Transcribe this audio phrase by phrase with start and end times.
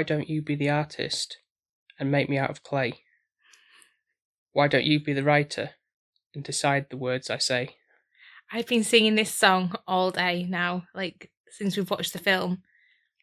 [0.00, 1.36] Why don't you be the artist
[1.98, 3.00] and make me out of clay?
[4.54, 5.72] Why don't you be the writer
[6.34, 7.76] and decide the words I say?
[8.50, 12.62] I've been singing this song all day now, like since we've watched the film.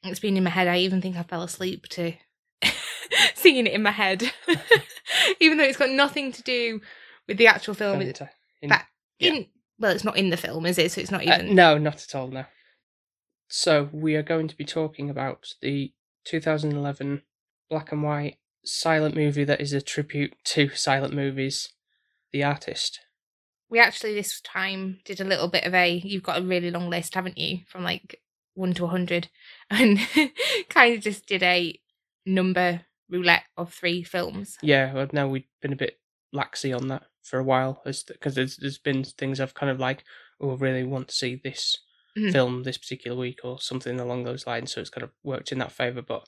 [0.04, 0.68] It's been in my head.
[0.68, 2.14] I even think I fell asleep to
[3.34, 4.32] singing it in my head,
[5.40, 6.80] even though it's got nothing to do
[7.28, 8.02] with the actual film.
[8.02, 8.30] Fanta-
[8.62, 8.86] in- that
[9.18, 9.32] yeah.
[9.34, 9.48] in
[9.80, 10.92] well, it's not in the film, is it?
[10.92, 11.56] So it's not Uh, even.
[11.56, 12.46] no, not at all, no.
[13.48, 15.92] So, we are going to be talking about the
[16.28, 17.22] 2011
[17.70, 21.70] black and white silent movie that is a tribute to silent movies,
[22.32, 23.00] The Artist.
[23.70, 25.90] We actually this time did a little bit of a.
[25.90, 27.60] You've got a really long list, haven't you?
[27.68, 28.22] From like
[28.54, 29.30] one to a hundred,
[29.70, 30.00] and
[30.70, 31.80] kind of just did a
[32.26, 34.58] number roulette of three films.
[34.62, 36.00] Yeah, well, now we've been a bit
[36.34, 40.04] laxy on that for a while, because there's there's been things I've kind of like,
[40.40, 41.78] oh, I really want to see this
[42.18, 42.32] Mhm.
[42.32, 44.74] film this particular week or something along those lines.
[44.74, 46.28] So it's kind of worked in that favour, but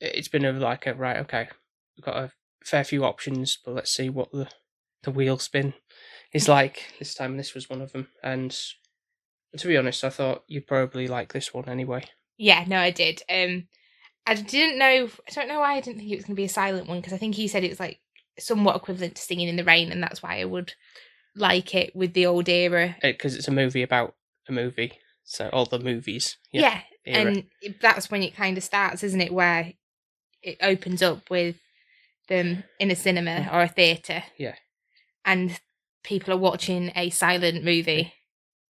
[0.00, 1.48] it- it's been a, like a right, okay,
[1.96, 2.32] we've got a
[2.64, 4.48] fair few options, but let's see what the
[5.04, 5.74] the wheel spin
[6.32, 7.36] is like this time.
[7.36, 8.50] This was one of them, and
[9.56, 12.02] to be honest, I thought you'd probably like this one anyway.
[12.36, 13.22] Yeah, no, I did.
[13.28, 13.68] Um,
[14.26, 15.08] I didn't know.
[15.28, 16.98] I don't know why I didn't think it was going to be a silent one
[16.98, 18.00] because I think he said it was like
[18.38, 20.74] somewhat equivalent to Singing in the Rain, and that's why I would
[21.36, 22.96] like it with the old era.
[23.00, 24.16] Because it's a movie about
[24.48, 24.92] a movie,
[25.24, 27.44] so all the movies, yeah, Yeah, and
[27.80, 29.32] that's when it kind of starts, isn't it?
[29.32, 29.72] Where
[30.42, 31.56] it opens up with
[32.28, 34.22] them in a cinema or a theatre.
[34.36, 34.54] Yeah.
[35.24, 35.58] and
[36.04, 38.12] people are watching a silent movie.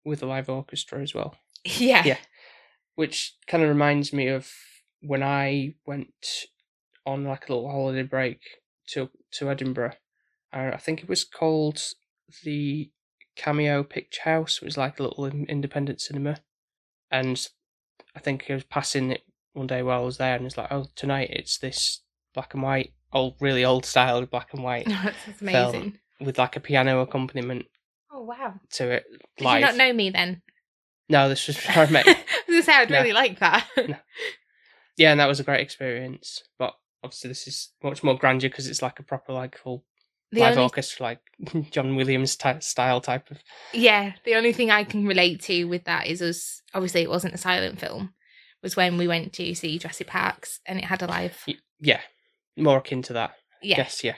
[0.05, 1.35] with a live orchestra as well.
[1.65, 2.17] Yeah, Yeah.
[2.95, 4.49] which kind of reminds me of
[5.01, 6.13] when I went
[7.05, 8.39] on like a little holiday break
[8.89, 9.93] to to Edinburgh.
[10.53, 11.81] Uh, I think it was called
[12.43, 12.89] the
[13.37, 14.61] Cameo Picture House.
[14.61, 16.39] Was like a little independent cinema,
[17.11, 17.47] and
[18.15, 19.21] I think I was passing it
[19.53, 22.01] one day while I was there, and it's like, oh, tonight it's this
[22.33, 25.97] black and white, old, really old style black and white that's amazing.
[26.19, 27.65] with like a piano accompaniment
[28.11, 28.55] Oh wow!
[28.73, 29.05] to it.
[29.37, 29.55] Did live.
[29.59, 30.41] you not know me then?
[31.09, 32.17] No, this was I met I
[32.49, 32.97] was say I'd No.
[32.99, 33.67] really like that.
[34.97, 36.43] yeah, and that was a great experience.
[36.59, 39.83] But obviously, this is much more grandeur because it's like a proper, like full
[40.31, 41.19] The live only, orchestra, like
[41.71, 43.37] John Williams ty- style type of.
[43.73, 46.61] yeah, the only thing I can relate to with that is us.
[46.73, 48.13] Obviously, it wasn't a silent film.
[48.63, 51.45] Was when we went to see Jurassic Parks and it had a live.
[51.79, 52.01] Yeah,
[52.57, 53.35] more akin to that.
[53.61, 54.15] Yeah, Yes, yeah.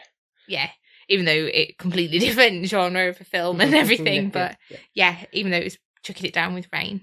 [0.47, 0.70] yeah.
[1.09, 5.16] Even though it completely different genre of a film and everything, Yeah, but yeah, yeah,
[5.20, 5.26] yeah.
[5.34, 7.02] even though it was chucking it down with rain.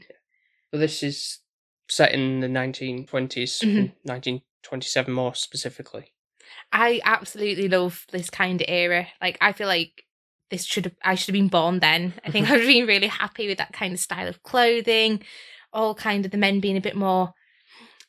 [0.73, 1.39] Well, this is
[1.89, 3.93] set in the 1920s, Mhm.
[4.03, 6.13] 1927 more specifically.
[6.73, 9.07] I absolutely love this kind of era.
[9.21, 10.05] Like I feel like
[10.51, 12.15] this should have I should have been born then.
[12.25, 12.55] I think mm-hmm.
[12.55, 15.23] I'd been really happy with that kind of style of clothing,
[15.73, 17.35] all kind of the men being a bit more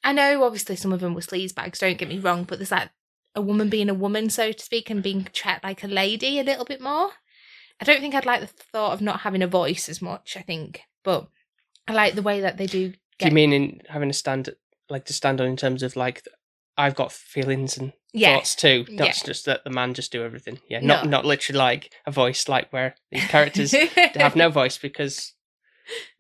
[0.04, 2.70] I know obviously some of them were sleaze bags, don't get me wrong, but there's
[2.70, 2.92] that
[3.36, 6.44] a woman being a woman, so to speak, and being treated like a lady a
[6.44, 7.12] little bit more.
[7.80, 10.42] I don't think I'd like the thought of not having a voice as much, I
[10.42, 10.82] think.
[11.04, 11.28] But
[11.88, 14.50] I like the way that they do Do you mean in having a stand,
[14.90, 16.24] like to stand on in terms of like,
[16.78, 18.36] I've got feelings and yeah.
[18.36, 18.86] thoughts too.
[18.90, 19.12] Yeah.
[19.12, 20.60] Just that the man just do everything.
[20.70, 20.88] Yeah, No.
[20.98, 23.72] not not literally like a voice, like where these characters
[24.16, 25.34] have no voice because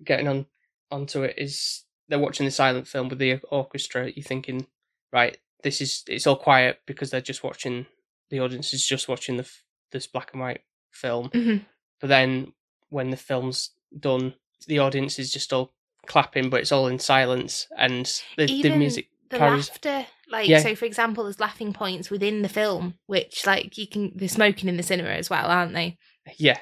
[0.03, 0.45] getting on
[0.91, 4.09] onto it is they're watching the silent film with the orchestra.
[4.09, 4.67] You're thinking,
[5.11, 7.85] right, this is it's all quiet because they're just watching.
[8.29, 9.49] The audience is just watching the
[9.91, 10.61] this black and white
[10.91, 11.29] film.
[11.29, 11.65] Mhm.
[12.01, 12.53] But then
[12.89, 14.33] when the film's done,
[14.67, 15.73] the audience is just all
[16.05, 18.05] clapping, but it's all in silence, and
[18.37, 19.69] the, the music the carries.
[19.69, 20.59] laughter like Yeah.
[20.59, 24.69] so for example there's laughing points within the film which like you can they're smoking
[24.69, 25.97] in the cinema as well aren't they
[26.37, 26.57] Yeah,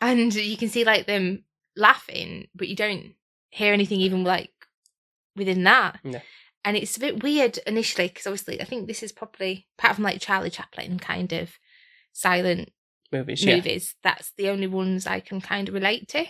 [0.00, 1.44] and you can see like them
[1.76, 3.14] laughing but you don't
[3.50, 4.52] hear anything even like
[5.36, 6.20] within that No.
[6.64, 10.04] and it's a bit weird initially because obviously i think this is probably apart from
[10.04, 11.50] like charlie chaplin kind of
[12.12, 12.72] silent
[13.12, 13.44] movies.
[13.44, 13.56] Yeah.
[13.56, 16.24] movies that's the only ones i can kind of relate to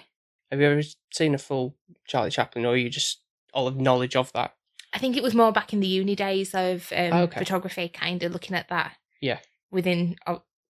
[0.50, 0.82] Have you ever
[1.12, 1.74] seen a full
[2.06, 3.20] Charlie Chaplin, or are you just
[3.52, 4.54] all of knowledge of that?
[4.96, 7.38] I think it was more back in the uni days of um, Oh, okay.
[7.38, 8.96] photography, kind of looking at that.
[9.20, 9.40] Yeah.
[9.70, 10.16] Within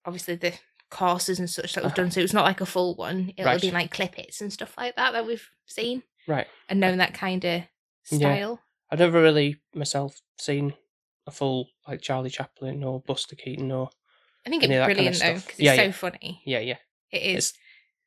[0.04, 0.52] obviously the
[0.90, 2.02] courses and such that we've Uh-huh.
[2.02, 2.10] done.
[2.10, 3.32] So it's not like a full one.
[3.36, 3.60] It'll Right.
[3.60, 6.48] be like clippets and stuff like that that we've seen Right.
[6.68, 7.62] and known that kind of
[8.10, 8.18] Yeah.
[8.18, 8.62] style.
[8.90, 10.74] I've never really myself seen
[11.26, 13.90] a full like Charlie Chaplin or Buster Keaton or
[14.44, 15.92] I think it's that kind of brilliant though because Yeah, it's so yeah.
[15.92, 16.42] funny.
[16.44, 16.78] yeah, yeah.
[17.12, 17.36] It is.
[17.50, 17.58] It's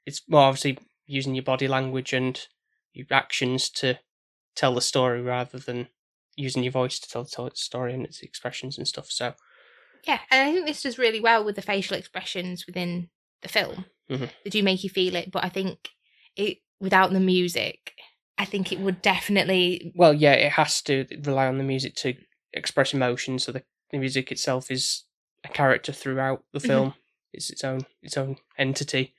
[0.05, 2.45] it's more obviously using your body language and
[2.93, 3.99] your actions to
[4.55, 5.87] tell the story rather than
[6.39, 9.11] using your voice to tell, tell its story and its expressions and stuff.
[9.11, 9.33] So
[10.07, 13.09] Yeah, and I think this does really well with the facial expressions within
[13.41, 13.85] the film.
[14.09, 14.29] Mhm.
[14.43, 15.89] They do make you feel it, but I think
[16.35, 17.93] it without the music,
[18.37, 22.13] I think it would definitely well, yeah, it has to rely on the music to
[22.53, 23.37] express emotion.
[23.39, 25.03] So the, the music itself is
[25.43, 26.67] a character throughout the Mhm.
[26.67, 26.93] film.
[27.33, 29.13] It's its own its own entity.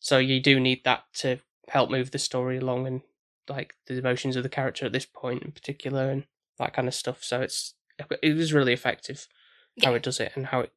[0.00, 1.38] So you do need that to
[1.68, 3.02] help move the story along and
[3.48, 6.26] like the emotions of the character at this point in particular and
[6.58, 7.22] that kind of stuff.
[7.22, 7.74] So it's
[8.22, 9.26] it was really effective
[9.82, 10.72] how it does it and how it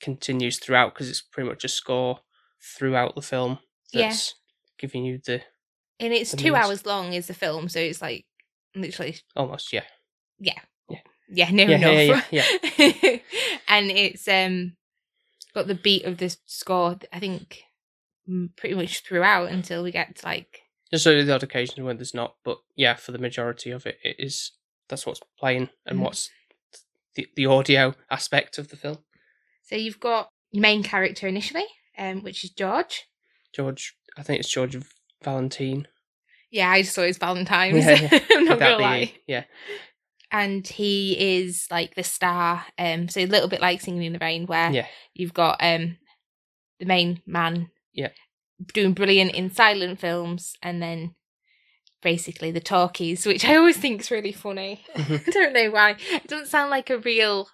[0.00, 2.20] continues throughout because it's pretty much a score
[2.60, 3.58] throughout the film
[3.92, 4.12] Yeah.
[4.78, 5.42] giving you the
[6.00, 6.64] and it's the two moods.
[6.66, 8.26] hours long is the film, so it's like
[8.74, 9.82] literally almost yeah
[11.34, 12.28] yeah, near Yeah, yeah, enough.
[12.30, 13.18] yeah,
[13.68, 14.76] and it's um
[15.54, 17.62] got the beat of the score, I think
[18.56, 20.60] pretty much throughout until we get to like
[20.90, 23.98] There's only the odd occasions when there's not, but yeah, for the majority of it,
[24.04, 24.52] it is
[24.88, 26.02] that's what's playing and Mhm.
[26.02, 26.30] what's
[27.14, 28.98] the the audio aspect of the film.
[29.62, 31.66] so you've got your main character initially,
[31.98, 33.04] um, which is George.
[33.54, 34.76] George, I think it's George
[35.22, 35.88] Valentine.
[36.50, 37.84] Yeah, I just saw his Valentine's.
[37.86, 38.18] Yeah, yeah.
[38.32, 39.14] I'm not gonna be- lie.
[39.26, 39.44] Yeah,
[40.30, 42.66] And he is like the star.
[42.78, 45.96] Um, so a little bit like Singing in the Rain, where yeah, you've got um
[46.78, 48.10] the main man Yeah.
[48.74, 51.14] doing brilliant in silent films and then
[52.02, 55.22] basically the talkies which i always think is really funny Mhm.
[55.28, 57.48] i don't know why it doesn't sound like a real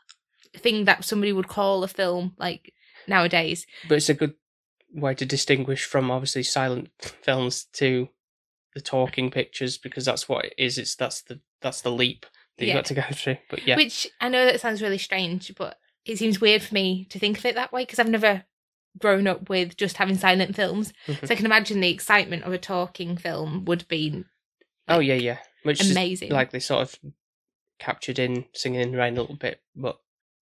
[0.57, 2.73] thing that somebody would call a film like
[3.07, 4.35] nowadays but it's a good
[4.93, 6.89] way to distinguish from obviously silent
[7.23, 8.09] films to
[8.75, 10.79] the talking pictures because that's what it is.
[10.79, 12.25] It's that's the that's the leap
[12.57, 13.37] that you've got to go through.
[13.51, 17.07] But yeah, which i know that sounds really strange but it seems weird for me
[17.11, 18.45] to think of it that way because i've never
[18.99, 21.27] grown up with just having silent films Mhm.
[21.27, 24.25] so i can imagine the excitement of a talking film would be
[24.89, 26.95] oh yeah, yeah, which is amazing like they sort of
[27.79, 29.99] captured in singing in the rain a little bit, but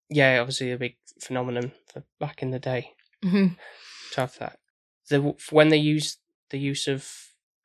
[0.08, 2.92] yeah, obviously a big phenomenon for back in the day
[3.24, 3.56] Mhm.
[4.12, 4.58] to have that.
[5.08, 5.20] The
[5.50, 6.18] when they use
[6.50, 7.10] the use of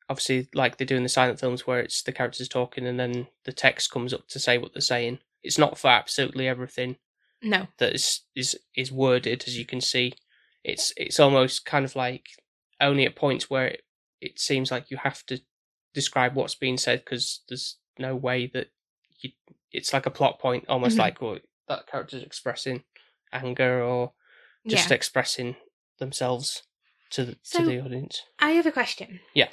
[0.09, 3.27] obviously like they do in the silent films where it's the characters talking and then
[3.45, 5.19] the text comes up to say what they're saying.
[5.43, 6.97] It's not for absolutely everything
[7.43, 10.13] no that is is is worded as you can see.
[10.63, 12.27] It's it's almost kind of like
[12.79, 13.81] only at points where it,
[14.19, 15.41] it seems like you have to
[15.93, 18.67] describe what's being said because there's no way that
[19.21, 19.31] you.
[19.71, 20.99] It's like a plot point, almost Mhm.
[20.99, 22.83] like well, that character's expressing
[23.33, 24.13] anger or
[24.67, 25.55] just yeah expressing
[25.99, 26.63] themselves
[27.11, 28.21] to the, So- to the audience.
[28.39, 29.19] I have a question.
[29.33, 29.49] Yeah.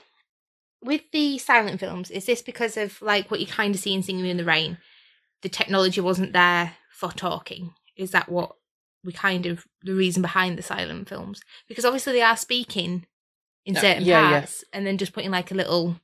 [0.82, 4.02] With the silent films, is this because of like what you kind of see in
[4.02, 4.78] Singing in the Rain?
[5.42, 7.74] The technology wasn't there for talking.
[7.96, 8.52] Is that what
[9.04, 11.40] we kind of the reason behind the silent films?
[11.68, 13.06] Because obviously they are speaking
[13.64, 14.40] in Uh, certain yeah, yeah.
[14.40, 16.00] parts and then just putting like a little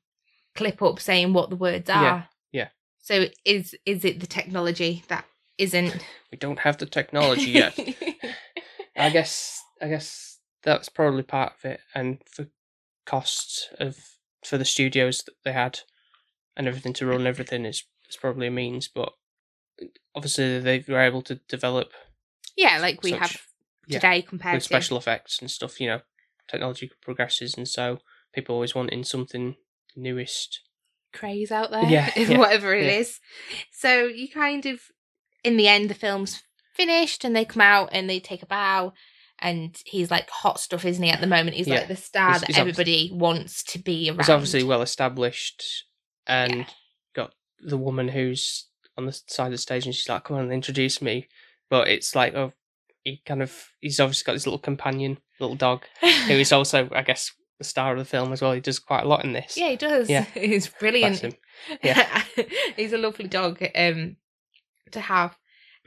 [0.54, 2.02] clip up saying what the words are.
[2.02, 2.22] Yeah,
[2.52, 2.68] yeah.
[3.00, 5.24] So is is it the technology that
[5.58, 5.94] isn't
[6.32, 7.78] We don't have the technology yet.
[8.96, 12.46] I guess I guess that's probably part of it, and for
[13.06, 13.98] costs of
[14.44, 15.81] for the studios that they had
[16.56, 19.12] and everything to run everything is is probably a means, but
[20.14, 21.93] obviously they were able to develop
[22.56, 23.43] yeah, like we Such- have
[23.86, 25.81] yeah, today compared with to special effects and stuff.
[25.81, 26.00] You know,
[26.48, 27.98] technology progresses, and so
[28.32, 29.56] people always wanting something
[29.96, 30.60] newest.
[31.13, 32.98] craze out there, Yeah, yeah, whatever it yeah.
[32.98, 33.20] is.
[33.72, 34.81] So you kind of,
[35.44, 36.43] in the end, the film's
[36.74, 38.93] finished and they come out and they take a bow.
[39.41, 41.10] And he's like hot stuff, isn't he?
[41.10, 41.77] At the moment, he's Yeah.
[41.77, 44.20] like the star He's- that he's everybody wants to be around.
[44.20, 45.84] It's obviously well established,
[46.27, 46.67] and
[47.15, 50.53] got the woman who's on the side of the stage, and she's like, "Come on,
[50.53, 51.29] introduce me."
[51.69, 52.53] But it's like, oh,
[53.03, 57.03] he kind of he's obviously got his little companion, little dog, who is also, I
[57.03, 58.53] guess, the star of the film as well.
[58.53, 59.56] He does quite a lot in this.
[59.56, 60.08] yeah, he does.
[60.11, 60.25] Yeah.
[60.34, 61.37] he's brilliant.
[61.82, 62.23] Yeah.
[62.77, 64.17] he's a lovely dog um
[64.91, 65.37] to have,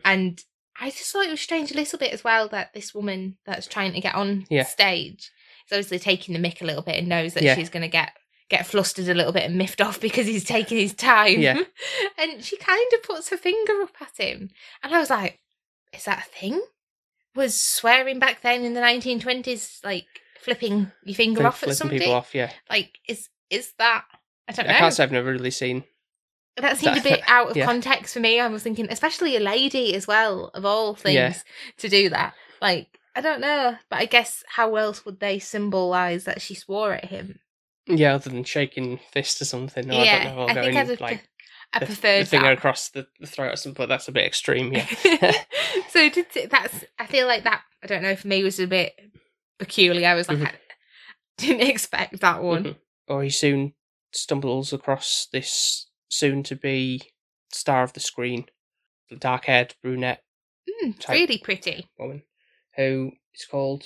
[0.06, 0.42] and
[0.80, 3.68] I just thought it was strange a little bit as well that this woman that's
[3.68, 4.64] trying to get on Yeah.
[4.64, 5.32] stage
[5.66, 7.56] is obviously taking the mick a little bit and knows that Yeah.
[7.56, 8.12] she's going to get
[8.50, 11.40] get flustered a little bit and miffed off because he's taking his time.
[11.42, 11.62] Yeah.
[12.18, 14.50] and she kind of puts her finger up at him,
[14.84, 15.40] and I was like,
[15.94, 16.62] "Is that a thing?"
[17.36, 20.06] Was swearing back then in the 1920s like
[20.42, 22.00] flipping your finger off at flipping somebody?
[22.00, 22.34] people off.
[22.36, 24.06] Yeah, Like, is is that?
[24.48, 24.74] I don't know.
[24.74, 25.84] I can't say I've never really seen.
[26.58, 27.66] That seemed a bit out of yeah.
[27.66, 28.40] context for me.
[28.40, 31.34] I was thinking, especially a lady as well, of all things, Yeah.
[31.78, 32.34] to do that.
[32.62, 36.94] Like, I don't know, but I guess how else would they symbolise that she swore
[36.94, 37.40] at him?
[37.88, 39.90] Yeah, other than shaking fist or something.
[39.92, 40.42] Or I yeah, don't know.
[40.44, 41.30] Or I going think I'd, like
[41.74, 42.58] I the, preferred the finger that.
[42.58, 44.88] across the, the throat or something, but that's a bit extreme, yeah.
[45.90, 48.94] so did that's I feel like that I don't know for me was a bit
[49.58, 50.08] peculiar.
[50.10, 50.48] I was like Mhm.
[50.48, 50.54] I
[51.38, 52.64] didn't expect that one.
[52.64, 52.76] Mhm.
[53.08, 53.74] Or he soon
[54.14, 57.02] stumbles across this soon to be
[57.54, 58.46] star of the screen,
[59.10, 60.24] the dark haired brunette
[60.84, 61.88] Mm, really pretty.
[61.98, 62.24] woman
[62.76, 63.84] who is called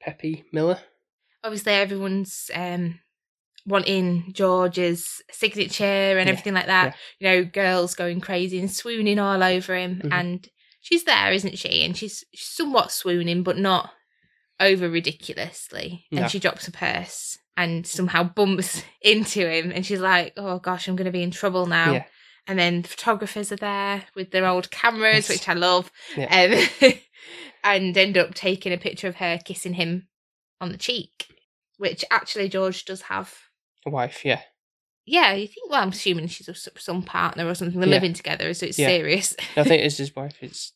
[0.00, 0.80] Peppy Miller.
[1.42, 3.00] Obviously everyone's um
[3.66, 5.84] wanting George's signature
[6.18, 6.96] and Yeah, everything like that.
[7.18, 10.12] You know, girls going crazy and swooning all over him Mhm.
[10.12, 10.48] and
[10.80, 11.84] she's there, isn't she?
[11.84, 13.92] And she's somewhat swooning, but not
[14.60, 16.06] over ridiculously.
[16.12, 20.86] And she drops a purse and somehow bumps into him and she's like, Oh gosh,
[20.88, 21.92] I'm gonna be in trouble now.
[21.92, 22.04] Yeah.
[22.46, 25.28] And then the photographers are there with their old cameras, Yes.
[25.28, 25.90] which I love.
[26.16, 26.68] Yeah.
[26.82, 26.92] Um,
[27.64, 30.08] and end up taking a picture of her kissing him
[30.60, 31.26] on the cheek,
[31.76, 33.34] which actually George does have.
[33.86, 34.40] A wife, yeah.
[35.06, 37.78] Yeah, you think, well, I'm assuming she's a, some partner or something.
[37.80, 37.94] They're Yeah.
[37.96, 38.88] living together, so it's Yeah.
[38.88, 39.34] serious.
[39.56, 40.36] I think it's his wife.
[40.40, 40.72] It's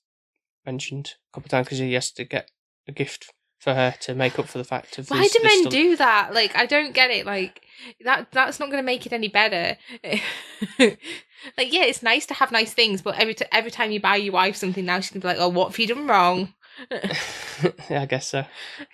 [0.66, 2.50] mentioned a couple of times because he has to get
[2.88, 3.32] a gift
[3.64, 5.70] for her to make up for the fact of Why his- do this men stunt.
[5.72, 6.34] do that?
[6.34, 7.24] Like, I don't get it.
[7.26, 7.62] Like,
[8.04, 9.76] that that's not going to make it any better.
[10.78, 14.16] like, yeah, it's nice to have nice things, but every t- every time you buy
[14.16, 16.54] your wife something now, she's gonna be like, "Oh, what have you done wrong?"
[16.90, 18.44] yeah, I guess so.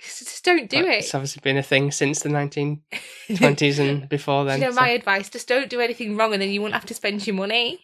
[0.02, 0.98] Just don't do But it.
[1.04, 4.60] It's obviously been a thing since the 1920s and before then.
[4.60, 6.86] you know, so- my advice: just don't do anything wrong, and then you won't have
[6.86, 7.82] to spend your money.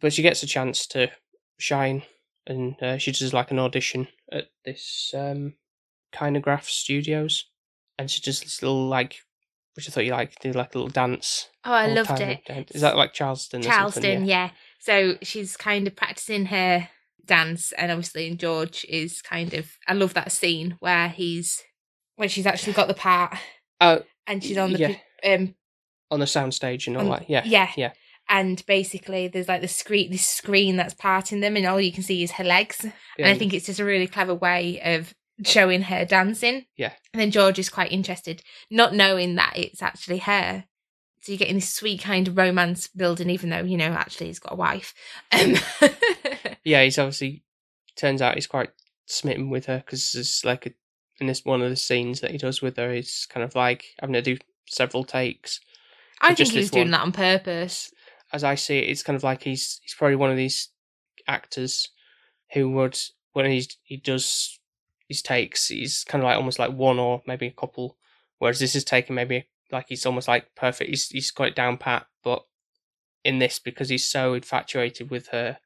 [0.00, 1.10] But she gets a chance to
[1.58, 2.02] shine,
[2.46, 5.54] and uh, she does like an audition at this um,
[6.12, 7.44] Kinograph Studios,
[7.98, 9.16] and she does this little like,
[9.74, 11.48] which I thought you like, do like a little dance.
[11.64, 12.70] Oh, I loved time it.
[12.74, 13.62] Is that like Charleston?
[13.62, 14.50] Charleston, yeah.
[14.80, 16.88] So she's kind of practicing her
[17.24, 19.70] dance, and obviously, and George is kind of.
[19.88, 21.62] I love that scene where he's
[22.16, 23.36] when she's actually got the part,
[23.80, 25.34] Oh, and she's on the yeah.
[25.34, 25.54] um
[26.10, 27.30] on the soundstage and all on- that.
[27.30, 27.92] Yeah, yeah yeah.
[28.28, 32.02] And basically, there's like the screen, this screen that's parting them, and all you can
[32.04, 32.84] see is her legs.
[33.18, 35.12] And I think it's just a really clever way of
[35.44, 36.66] showing her dancing.
[36.76, 36.92] Yeah.
[37.12, 40.64] And then George is quite interested, not knowing that it's actually her.
[41.22, 44.40] So you're getting this sweet kind of romance building, even though, you know, actually he's
[44.40, 44.92] got a wife.
[45.30, 45.54] Um,
[46.64, 46.82] yeah.
[46.82, 47.44] He's obviously
[47.96, 48.70] turns out he's quite
[49.06, 50.72] smitten with her because it's like a,
[51.20, 53.84] in this one of the scenes that he does with her, he's kind of like
[54.00, 54.36] having to do
[54.66, 55.60] several takes.
[56.20, 56.90] I think just he was doing one.
[56.92, 57.92] that on purpose.
[58.32, 60.68] as I see it, it's kind of like he's he's probably one of these
[61.28, 61.88] actors
[62.52, 62.98] who would
[63.32, 64.58] when he's he does
[65.12, 67.96] his takes, he's kind of like almost like one or maybe a couple.
[68.38, 70.90] Whereas this is taking maybe like he's almost like perfect.
[70.90, 72.42] He's he's got it down pat, but
[73.24, 75.58] in this because he's so infatuated with her,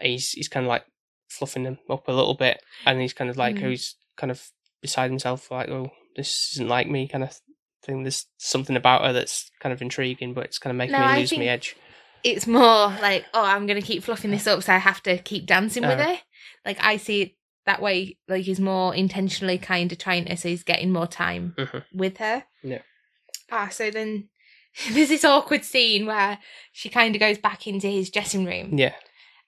[0.00, 0.84] he's he's kind of like
[1.28, 3.70] fluffing them up a little bit, and he's kind of like Mm.
[3.70, 4.46] he's kind of
[4.82, 7.38] beside himself, like oh this isn't like me kind of
[7.82, 8.02] thing.
[8.02, 11.20] There's something about her that's kind of intriguing, but it's kind of making No, me
[11.20, 11.76] lose my edge.
[12.22, 15.46] It's more like, oh, I'm to keep fluffing this up, so I have to keep
[15.46, 16.04] dancing with Uh.
[16.08, 16.18] her.
[16.66, 17.32] Like, I see it
[17.66, 18.18] that way.
[18.28, 21.84] Like, he's more intentionally kind of trying to, so he's getting more time Mhm.
[21.92, 22.44] with her.
[22.62, 22.82] Yeah.
[23.50, 24.28] Ah, so then
[24.92, 26.38] there's this awkward scene where
[26.72, 28.94] she kind of goes back into his dressing room Yeah.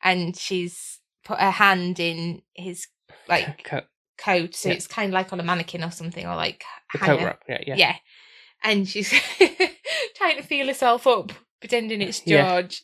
[0.03, 2.87] and she's put her hand in his
[3.29, 3.83] like Co-
[4.19, 4.75] coat, so Yeah.
[4.75, 7.17] it's kind of like on a mannequin or something, or like the hanger.
[7.19, 7.43] coat wrap.
[7.49, 7.75] Yeah, yeah.
[7.77, 7.97] Yeah.
[8.65, 9.11] And she's
[10.17, 12.21] trying to feel herself up, pretending it's.
[12.21, 12.83] George.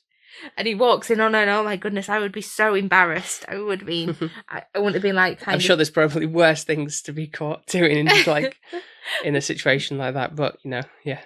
[0.57, 3.45] And he walks in on and oh my goodness, I would be so embarrassed.
[3.49, 4.15] I would be.
[4.49, 5.63] I, I wouldn't have been like kind I'm of.
[5.63, 8.57] sure there's probably worse things to be caught doing, like
[9.25, 10.37] in a situation like that.
[10.37, 11.21] But you know, yeah,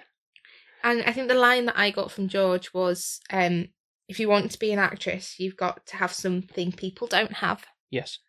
[0.83, 3.69] And I think the line that I got from George was, um,
[4.07, 7.65] "If you want to be an actress, you've got to have something people don't have."
[7.91, 8.19] yes,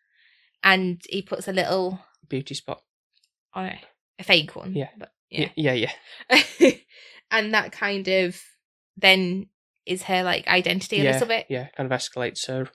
[0.63, 1.99] And he puts a little
[2.29, 2.81] beauty spot.
[3.53, 3.79] on it,
[4.19, 4.73] a fake one.
[4.75, 4.89] Yeah.
[4.97, 5.73] but Yeah, yeah.
[5.73, 5.89] yeah,
[6.29, 6.71] yeah.
[7.31, 8.39] and that kind of
[8.97, 9.47] then
[9.85, 11.45] is her like identity a little bit.
[11.49, 12.69] Yeah, kind of escalates her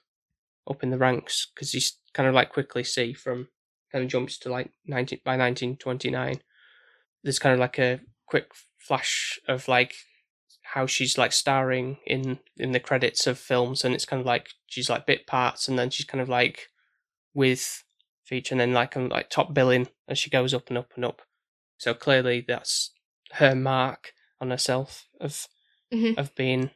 [0.69, 1.81] up in the ranks because you
[2.13, 3.49] kind of like quickly see from
[3.91, 6.41] kind of jumps to like 19 by 1929.
[7.23, 9.95] There's kind of like a quick flash of like
[10.63, 14.51] how she's like starring in in the credits of films, and it's kind of like
[14.67, 16.69] she's like bit parts, and then she's kind of like
[17.35, 17.83] with
[18.25, 21.05] feature, and then like on like top billing as she goes up and up and
[21.05, 21.23] up.
[21.79, 22.93] So clearly, that's
[23.33, 25.49] her mark on herself of
[25.93, 26.17] Mhm.
[26.17, 26.71] of being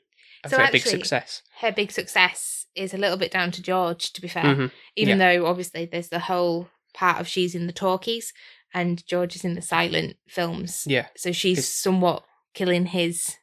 [0.49, 1.43] So very big success.
[1.61, 4.43] Her big success is a little bit down to George, to be fair.
[4.45, 4.71] Mhm.
[4.97, 8.33] Even though obviously there's the whole part of she's in the talkies
[8.73, 10.85] and George is in the silent films.
[10.87, 12.25] Yeah, So she's somewhat
[12.55, 13.37] killing his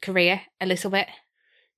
[0.00, 1.08] career a little bit.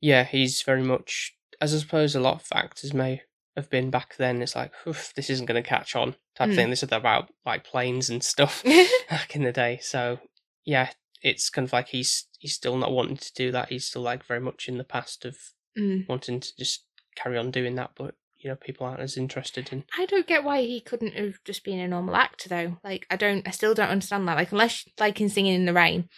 [0.00, 3.22] yeah, he's very much, as I suppose a lot of actors may
[3.56, 4.42] have been back then.
[4.42, 6.54] It's like, Oof, this isn't going to catch on type Mm.
[6.54, 6.70] thing.
[6.70, 8.62] This is about like planes and stuff
[9.10, 9.78] back in the day.
[9.80, 10.20] So
[10.64, 10.90] yeah,
[11.22, 13.68] it's kind of like he's he's still not wanting to do that.
[13.70, 15.36] He's still like very much in the past of
[15.78, 16.08] Mm.
[16.08, 16.84] wanting to just
[17.16, 19.84] carry on doing that, but you know, people aren't as interested in.
[19.98, 22.78] I don't get why he couldn't have just been a normal actor though.
[22.82, 24.36] Like I don't I still don't understand that.
[24.36, 26.08] Like unless like in singing in the rain,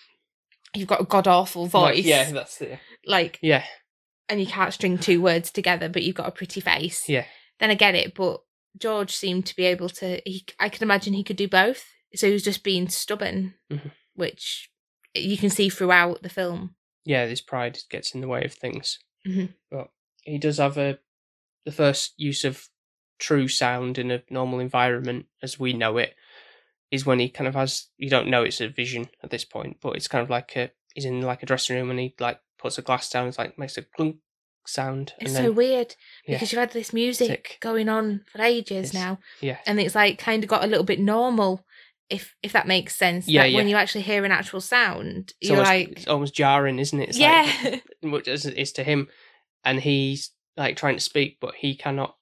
[0.74, 1.96] you've got a god awful voice.
[1.96, 2.78] Like, yeah, that's it.
[3.04, 3.64] Like Yeah,
[4.28, 7.08] and you can't string two words together, but you've got a pretty face.
[7.08, 7.24] yeah,
[7.60, 8.40] Then I get it, but
[8.76, 11.84] George seemed to be able to he I can imagine he could do both.
[12.14, 13.90] So he was just being stubborn, Mhm.
[14.14, 14.70] which
[15.22, 16.75] you can see throughout the film.
[17.04, 17.26] yeah.
[17.26, 19.54] This pride gets in the way of things, Mhm.
[19.70, 19.90] but
[20.22, 20.98] he does have a
[21.64, 22.68] the first use of
[23.18, 26.14] true sound in a normal environment as we know it
[26.90, 29.78] is when he kind of has you don't know it's a vision at this point,
[29.80, 32.40] but it's kind of like a he's in like a dressing room and he like
[32.58, 34.16] puts a glass down, it's like makes a clunk
[34.66, 35.94] sound, It's and so then weird
[36.26, 36.34] yeah.
[36.37, 37.58] because you've had this music Sick.
[37.60, 38.94] going on for ages Yes.
[38.94, 39.18] now.
[39.40, 41.64] yeah, and it's like kind of got a little bit normal
[42.10, 45.50] if if that makes sense Yeah, that when you actually hear an actual sound it's
[45.50, 47.10] you're almost, like it's almost jarring, isn't it?
[47.10, 47.50] It's yeah
[48.02, 49.08] like, as it is to him,
[49.64, 52.16] and he's like trying to speak, but he cannot.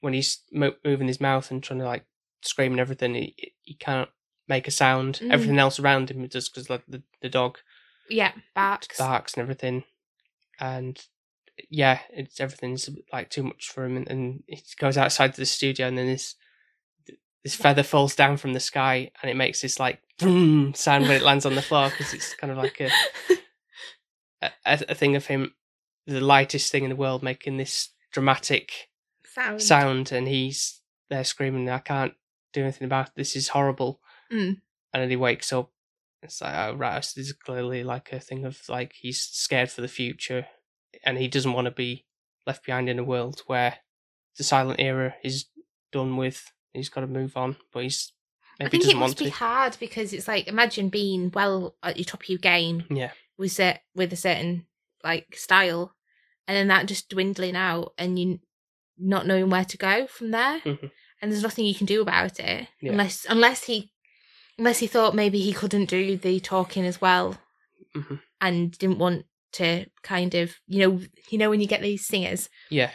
[0.00, 2.04] When he's mo- moving his mouth and trying to like
[2.42, 4.10] scream and everything, he he can't
[4.48, 5.20] make a sound.
[5.22, 5.30] Mm.
[5.30, 7.58] Everything else around him does because like the the dog
[8.10, 9.84] yeah barks barks and everything,
[10.60, 11.00] and
[11.70, 15.46] yeah, it's everything's like too much for him, and, and he goes outside to the
[15.46, 16.34] studio, and then this
[17.44, 21.22] this feather falls down from the sky, and it makes this like sound when it
[21.22, 22.90] lands on the floor because it's kind of like a
[24.42, 24.50] a,
[24.88, 25.54] a thing of him,
[26.06, 28.88] the lightest thing in the world, making this dramatic
[29.26, 32.14] sound sound, and he's there screaming, "I can't
[32.52, 33.12] do anything about it.
[33.16, 34.00] This is horrible."
[34.32, 34.60] Mm.
[34.92, 35.70] And then he wakes up.
[36.22, 39.82] It's like, oh, right, this is clearly like a thing of like he's scared for
[39.82, 40.46] the future,
[41.04, 42.06] and he doesn't want to be
[42.46, 43.78] left behind in a world where
[44.36, 45.46] the silent era is
[45.92, 46.52] done with.
[46.74, 48.12] He's got to move on, but he's
[48.60, 49.36] I think it doesn't must want be to.
[49.36, 53.52] hard because it's like imagine being well at your top of your game Yeah, with
[53.52, 54.66] set with a certain
[55.02, 55.94] like style,
[56.46, 58.40] and then that just dwindling out, and you
[58.98, 60.90] not knowing where to go from there, Mhm.
[61.20, 62.92] and there's nothing you can do about it Yeah.
[62.92, 63.92] unless unless he
[64.58, 67.40] unless he thought maybe he couldn't do the talking as well,
[67.94, 68.20] Mhm.
[68.40, 72.48] and didn't want to kind of you know you know when you get these singers
[72.70, 72.90] yeah,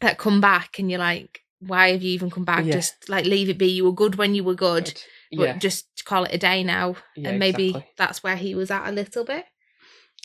[0.00, 2.64] that come back and you're like why have you even come back?
[2.64, 2.72] Yeah.
[2.72, 3.68] just like leave it be.
[3.70, 4.92] You were good when you were good
[5.34, 7.90] but yeah, just call it a day now yeah, and maybe exactly.
[7.96, 9.44] that's where he was at a little bit.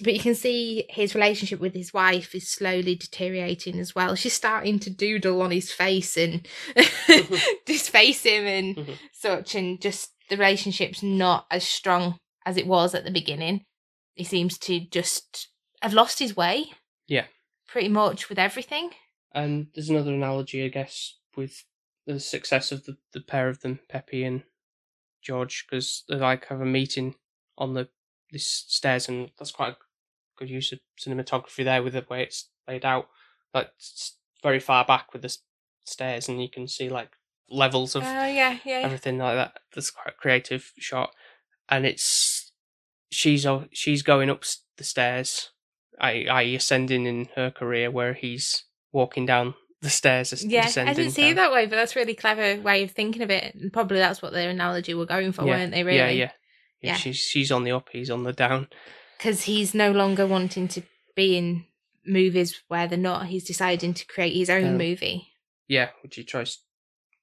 [0.03, 4.13] But you can see his relationship with his wife is slowly deteriorating as well.
[4.15, 6.45] She's starting to doodle on his face and
[7.65, 8.97] disface him and Mhm.
[9.13, 13.63] such and just the relationship's not as strong as it was at the beginning.
[14.15, 15.47] He seems to just
[15.81, 16.71] have lost his way
[17.07, 17.25] Yeah.
[17.67, 18.91] pretty much with everything.
[19.33, 21.63] And there's another analogy, I guess, with
[22.05, 24.43] the success of the, the pair of them, Peppy and
[25.21, 27.15] George, because they like have a meeting
[27.57, 27.89] on the
[28.31, 29.77] this stairs, and that's quite a
[30.37, 33.07] good use of cinematography there with the way it's laid out.
[33.53, 33.69] Like
[34.43, 35.37] very far back with the
[35.85, 37.11] stairs, and you can see like
[37.49, 39.59] levels of oh, yeah yeah everything like that.
[39.73, 41.11] That's quite a creative shot,
[41.69, 42.51] and it's
[43.11, 44.43] she's she's going up
[44.77, 45.51] the stairs,
[45.99, 46.55] i i.e.
[46.55, 51.29] ascending in her career, where he's walking down the stairs, as- Yeah, I didn't see
[51.29, 53.53] it that way, but that's a really clever way of thinking of it.
[53.55, 55.57] And probably that's what their analogy were going for, yeah.
[55.57, 55.83] weren't they?
[55.83, 55.97] Really?
[55.97, 56.31] Yeah, yeah,
[56.81, 56.95] yeah.
[56.95, 58.67] She's she's on the up, he's on the down.
[59.17, 60.81] Because he's no longer wanting to
[61.15, 61.65] be in
[62.05, 63.27] movies where they're not.
[63.27, 65.27] He's deciding to create his own Um, movie.
[65.67, 66.59] Yeah, which he tries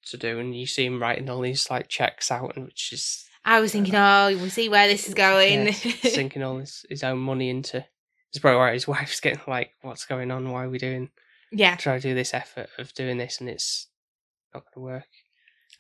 [0.07, 3.25] to do, and you see him writing all these like checks out, and which is
[3.45, 5.67] I was thinking, oh, we'll see where this is going.
[5.67, 7.85] yeah, sinking all his, his own money into.
[8.31, 10.51] It's probably why his wife's getting like, "What's going on?
[10.51, 11.11] Why are we doing
[11.55, 11.77] yeah.
[11.77, 13.89] try to do this effort of doing this, and it's
[14.53, 15.07] not going to work."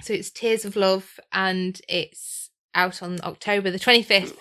[0.03, 4.37] So it's Tears of Love, and it's out on October the twenty fifth.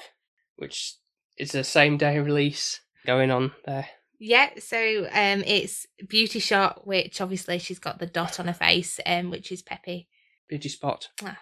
[0.55, 0.95] which
[1.37, 3.87] is the same day release going on there.
[4.19, 8.99] Yeah, so um, it's Beauty Shot, which obviously she's got the dot on her face,
[9.05, 10.07] um, which is Peppy.
[10.47, 11.39] Beauty spot, Ah.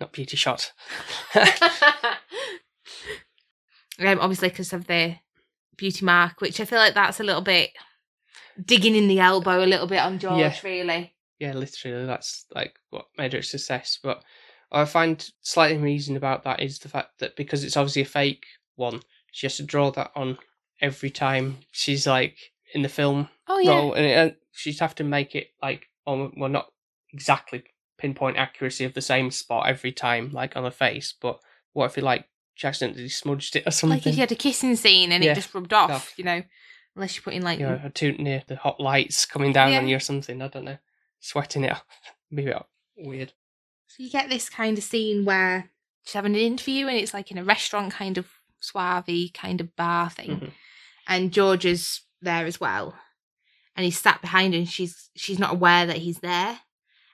[0.00, 0.72] not beauty shot.
[1.34, 1.44] um,
[4.20, 5.16] obviously because of the
[5.76, 7.70] beauty mark, which I feel like that's a little bit
[8.64, 10.54] digging in the elbow a little bit on George, Yeah.
[10.64, 11.14] really.
[11.38, 13.98] yeah, literally, that's like what made her a success.
[14.02, 14.22] But
[14.68, 18.06] what I find slightly amusing about that is the fact that because it's obviously a
[18.06, 18.44] fake
[18.76, 19.00] one,
[19.32, 20.38] she has to draw that on
[20.80, 22.36] every time she's like
[22.74, 25.88] in the film Oh yeah, role, and, and uh, she'd have to make it like,
[26.06, 26.70] oh, well, not
[27.12, 27.64] exactly
[27.98, 31.38] pinpoint accuracy of the same spot every time, like on her face, but
[31.72, 33.96] what if it like she accidentally smudged it or something?
[33.98, 36.14] like if you had a kissing scene and Yeah, it just rubbed off, off.
[36.16, 36.42] you know,
[36.96, 39.88] unless you put in like you know, too near the hot lights coming down on
[39.88, 40.40] you or something.
[40.42, 40.78] I don't know.
[41.20, 41.84] sweating it off.
[42.34, 42.62] Be a bit
[42.96, 43.32] weird.
[43.88, 45.70] So you get this kind of scene where
[46.04, 48.26] she's having an interview and it's like in a restaurant kind of
[48.60, 50.30] suave kind of bar thing.
[50.30, 50.50] Mhm.
[51.08, 52.94] And George is there as well.
[53.76, 56.60] And he's sat behind her and she's she's not aware that he's there.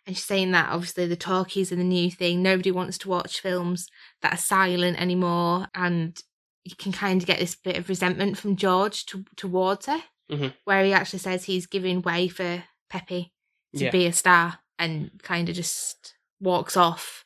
[0.06, 2.42] And she's saying that obviously the talkies are the new thing.
[2.42, 3.88] Nobody wants to watch films
[4.22, 5.68] that are silent anymore.
[5.74, 6.16] And
[6.66, 10.54] you can kind of get this bit of resentment from George to, towards her, Mhm.
[10.64, 13.32] where he actually says he's giving way for Peppy
[13.74, 13.90] to Yeah.
[13.90, 17.24] be a star and kind of just walks off.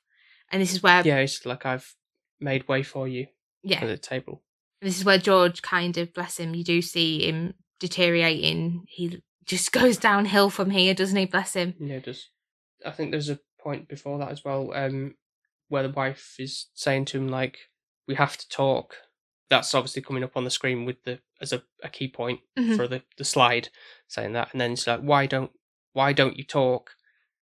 [0.51, 1.95] And this is where Yeah, it's like I've
[2.41, 3.29] made way for you
[3.63, 4.43] yeah, at the table.
[4.81, 6.55] this is where George kind of bless him.
[6.55, 8.85] You do see him deteriorating.
[8.89, 11.25] He just goes downhill from here, doesn't he?
[11.27, 11.75] Bless him.
[11.81, 12.29] Yeah, it does.
[12.85, 15.17] I think there's a point before that as well, um,
[15.69, 17.59] where the wife is saying to him like,
[18.09, 18.97] "We have to talk."
[19.51, 22.77] That's obviously coming up on the screen with the as a, a key point Mhm.
[22.77, 23.69] for the, the slide
[24.09, 25.51] saying that, and then it's like, "Why don't
[25.93, 26.93] why don't you talk?"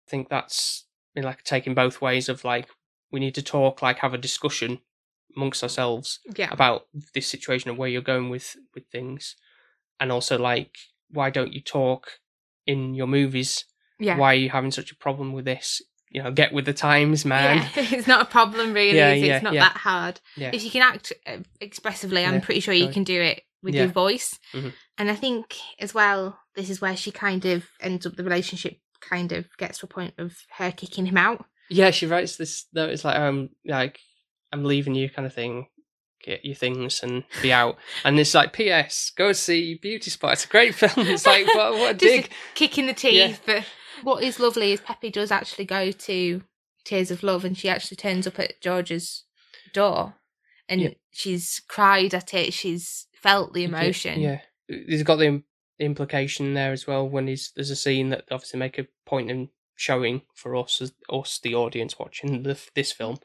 [0.08, 2.70] I think that's been like taking both ways of like
[3.12, 4.82] we need to talk, like have a discussion
[5.36, 9.36] amongst ourselves Yeah, about this situation and where you're going with with things,
[10.00, 10.78] and also like
[11.10, 12.20] why don't you talk
[12.68, 13.65] in your movies?
[14.00, 15.82] yeah, why are you having such a problem with this?
[16.15, 17.58] You know, get with the times, man.
[17.58, 17.69] Yeah.
[17.97, 18.95] it's not a problem really.
[18.95, 20.21] Yeah, yeah, it's not that hard.
[20.38, 23.88] If you can act uh, expressively, I'm pretty sure you can do it with your
[23.88, 24.39] voice.
[24.54, 24.71] Mhm.
[24.97, 28.15] And I think as well, this is where she kind of ends up.
[28.15, 31.45] The relationship kind of gets to a point of her kicking him out.
[31.69, 32.65] Yeah, she writes this.
[32.71, 33.99] Though it's like, um, like
[34.54, 35.67] I'm leaving you, kind of thing.
[36.25, 37.77] Get your things and be out.
[38.03, 39.11] And it's like, P.S.
[39.15, 40.33] Go see Beauty Spot.
[40.33, 41.05] It's a great film.
[41.07, 42.29] It's like, what, what a dig.
[42.55, 43.41] kick in the teeth.
[43.45, 43.63] But
[44.03, 46.41] what is lovely is Peppy does actually go to
[46.83, 49.23] Tears of Love and she actually turns up at George's
[49.73, 50.15] door
[50.67, 50.89] and Yeah.
[51.11, 52.53] she's cried at it.
[52.53, 54.19] She's felt the emotion.
[54.19, 55.43] Yeah, he's got the,
[55.77, 57.07] the implication there as well.
[57.07, 61.39] When he's there's a scene that obviously make a point in showing for us us
[61.39, 63.17] the audience watching the, this film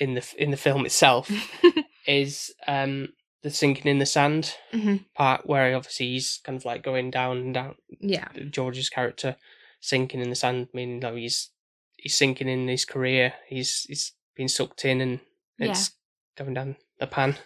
[0.00, 1.30] in the in the film itself
[2.08, 3.08] is um
[3.42, 5.04] the sinking in the sand Mhm.
[5.14, 8.26] part where obviously he's kind of like going down and down Yeah.
[8.50, 9.36] George's character
[9.80, 11.50] sinking in the sand, meaning that he's
[11.96, 13.34] he's sinking in his career.
[13.48, 15.20] He's he's being sucked in and
[15.58, 15.92] it's
[16.36, 17.36] going down the pan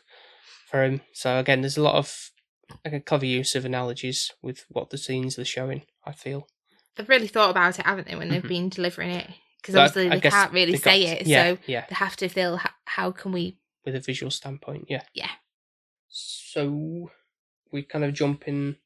[0.71, 1.03] for him.
[1.13, 2.31] So again, there's a lot of
[2.85, 5.83] like a clever use of analogies with what the scenes are showing.
[6.07, 6.49] I feel.
[6.97, 8.49] They've really thought about it, haven't they, when they've Mhm.
[8.49, 9.29] been delivering it?
[9.61, 11.27] Because But I- obviously I they can't really they say got- it.
[11.27, 13.59] Yeah, So yeah, they have to feel how, how can we.
[13.85, 14.87] With a visual standpoint.
[14.89, 15.31] Yeah, Yeah.
[16.09, 17.11] So
[17.71, 18.77] we kind of jump in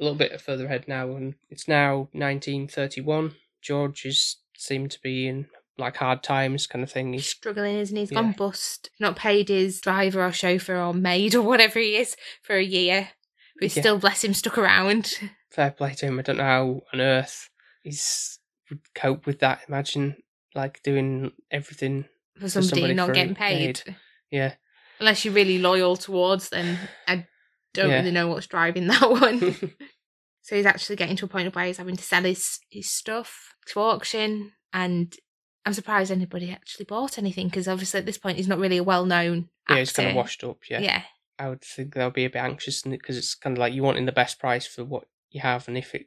[0.00, 3.34] a little bit further ahead now, and it's now 1931.
[3.60, 5.46] George is seemed to be in
[5.78, 7.12] like hard times, kind of thing.
[7.12, 8.02] He's struggling, isn't he?
[8.02, 8.22] He's Yeah.
[8.22, 8.90] gone bust.
[8.98, 13.10] Not paid his driver or chauffeur or maid or whatever he is for a year.
[13.56, 13.82] But he's Yeah.
[13.82, 15.14] still, bless him, stuck around.
[15.50, 16.18] fair play to him.
[16.18, 17.50] I don't know how on earth
[17.82, 18.38] he's
[18.70, 19.60] would cope with that.
[19.68, 20.22] Imagine
[20.54, 22.06] like doing everything.
[22.38, 23.82] For somebody, somebody not for getting paid.
[24.32, 24.54] Yeah,
[24.98, 26.78] Unless you're really loyal towards them.
[27.06, 27.26] I
[27.74, 27.96] don't Yeah.
[27.96, 29.54] really know what's driving that one.
[30.42, 33.54] so he's actually getting to a point where he's having to sell his, his stuff
[33.66, 34.52] to auction.
[34.72, 35.14] And
[35.66, 38.84] I'm surprised anybody actually bought anything because obviously at this point he's not really a
[38.84, 40.58] well known yeah, he's kind of washed up.
[40.68, 41.02] Yeah, Yeah.
[41.38, 44.06] I would think they'll be a bit anxious because it's kind of like you wanting
[44.06, 46.06] the best price for what you have, and if it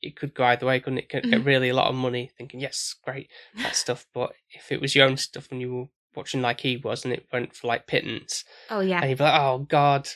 [0.00, 1.08] it could go either way, couldn't it?
[1.08, 1.46] Could get mm-hmm.
[1.46, 4.06] really a lot of money, thinking yes, great that stuff.
[4.14, 5.84] But if it was your own stuff and you were
[6.18, 9.00] watching like he was, and it went for like pittance, Oh, yeah.
[9.00, 10.08] and you'd be like, oh god,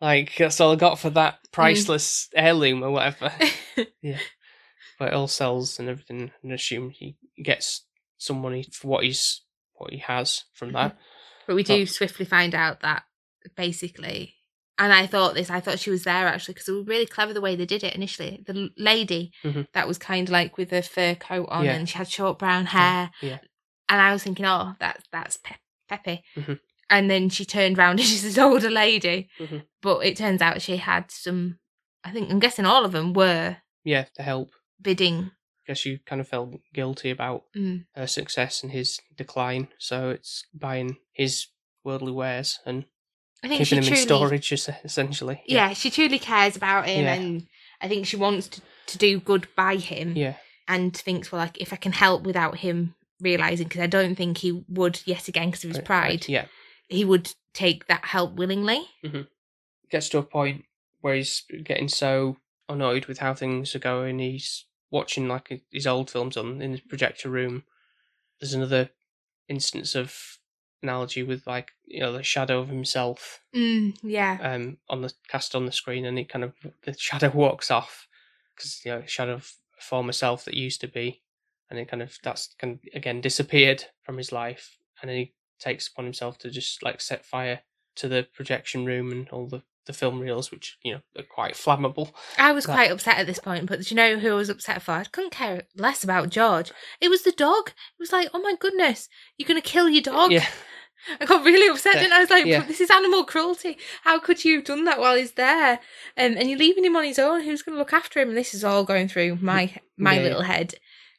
[0.00, 3.30] like that's all I got for that priceless heirloom or whatever.
[4.02, 4.18] Yeah,
[4.98, 7.86] but it all sells and everything, and assume he gets
[8.18, 9.42] some money for what he's
[9.74, 10.96] what he has from that.
[11.46, 11.84] But we do Oh.
[11.84, 13.02] swiftly find out that
[13.56, 14.34] basically,
[14.78, 17.32] and I thought this, I thought she was there actually because it was really clever
[17.32, 18.42] the way they did it initially.
[18.46, 19.66] The lady Mhm.
[19.74, 21.74] that was kind of like with a fur coat on Yeah.
[21.74, 23.10] and she had short brown hair.
[23.20, 23.38] yeah.
[23.92, 25.56] And I was thinking, oh, that's that's Pe-
[25.88, 26.22] Peppy.
[26.36, 26.58] Mhm.
[26.88, 29.28] And then she turned round and she's this older lady.
[29.38, 29.64] Mhm.
[29.82, 31.58] But it turns out she had some,
[32.02, 34.50] I think, I'm guessing all of them were Yeah, to help.
[34.80, 35.30] bidding.
[35.34, 37.84] I guess you kind of felt guilty about Mm.
[37.94, 41.48] her success and his decline, so it's buying his
[41.84, 42.86] worldly wares and
[43.44, 45.42] I think keeping them truly, in storage, es- essentially.
[45.46, 47.14] yeah, she truly cares about him Yeah.
[47.14, 47.46] and
[47.80, 50.16] I think she wants to, to do good by him.
[50.16, 54.14] yeah, and thinks, well, like if I can help without him realizing, because I don't
[54.14, 56.46] think he would yet again because of his pride, Yeah,
[56.88, 58.86] he would take that help willingly.
[59.90, 60.64] gets to a point
[61.00, 62.36] where he's getting so
[62.68, 64.18] annoyed with how things are going.
[64.18, 67.64] He's watching like his old films on in his projector room.
[68.40, 68.90] There's another
[69.48, 70.38] instance of
[70.82, 75.54] analogy with like you know the shadow of himself Mm, yeah, um on the cast
[75.54, 76.54] on the screen, and he kind of
[76.84, 78.08] the shadow walks off
[78.56, 81.21] because you know shadow of former self that used to be,
[81.72, 85.32] and it kind of that's kind of again disappeared from his life, and then he
[85.58, 87.60] takes upon himself to just like set fire
[87.96, 91.54] to the projection room and all the the film reels, which you know are quite
[91.54, 92.12] flammable.
[92.38, 94.48] I was That- quite upset at this point, but do you know who I was
[94.50, 94.92] upset for?
[94.92, 96.70] I couldn't care less about George.
[97.00, 97.70] It was the dog.
[97.70, 100.30] It was like, oh my goodness, you're going to kill your dog.
[100.30, 100.46] Yeah,
[101.20, 102.04] I got really upset, Yeah.
[102.04, 102.62] and I was like, Yeah.
[102.64, 103.76] this is animal cruelty.
[104.04, 105.80] How could you have done that while he's there?
[106.16, 107.42] Um, and you're leaving him on his own.
[107.42, 108.28] Who's going to look after him?
[108.28, 110.24] And this is all going through my my Yeah, yeah.
[110.28, 110.74] little head.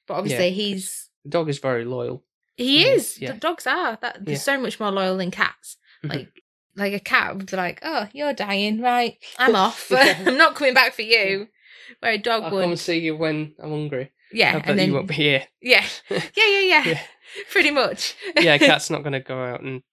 [0.07, 2.23] But obviously, he's the dog is very loyal.
[2.57, 3.19] he Yeah, is.
[3.21, 3.33] yeah.
[3.33, 4.25] Dogs are that.
[4.25, 4.39] They're Yeah.
[4.39, 5.77] so much more loyal than cats.
[6.03, 6.09] Mhm.
[6.09, 6.29] Like
[6.75, 9.17] like a cat would be like, oh, you're dying, right?
[9.37, 9.87] I'm off.
[9.91, 10.23] Yeah.
[10.27, 11.47] I'm not coming back for you.
[11.99, 14.11] Where a dog I'll would, come and see you when I'm hungry.
[14.31, 15.45] yeah, I bet and then you won't be here.
[15.61, 17.01] yeah, yeah, yeah, yeah, Yeah.
[17.51, 18.15] pretty much.
[18.39, 19.83] yeah, a cat's not going to go out and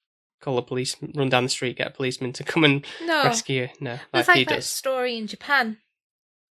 [0.41, 3.63] call a police, run down the street, get a policeman to come and no, rescue
[3.63, 3.69] you.
[3.81, 4.67] No, it's like, like he that does.
[4.67, 5.79] story in Japan.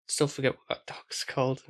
[0.07, 1.63] Still forget what that dog's called,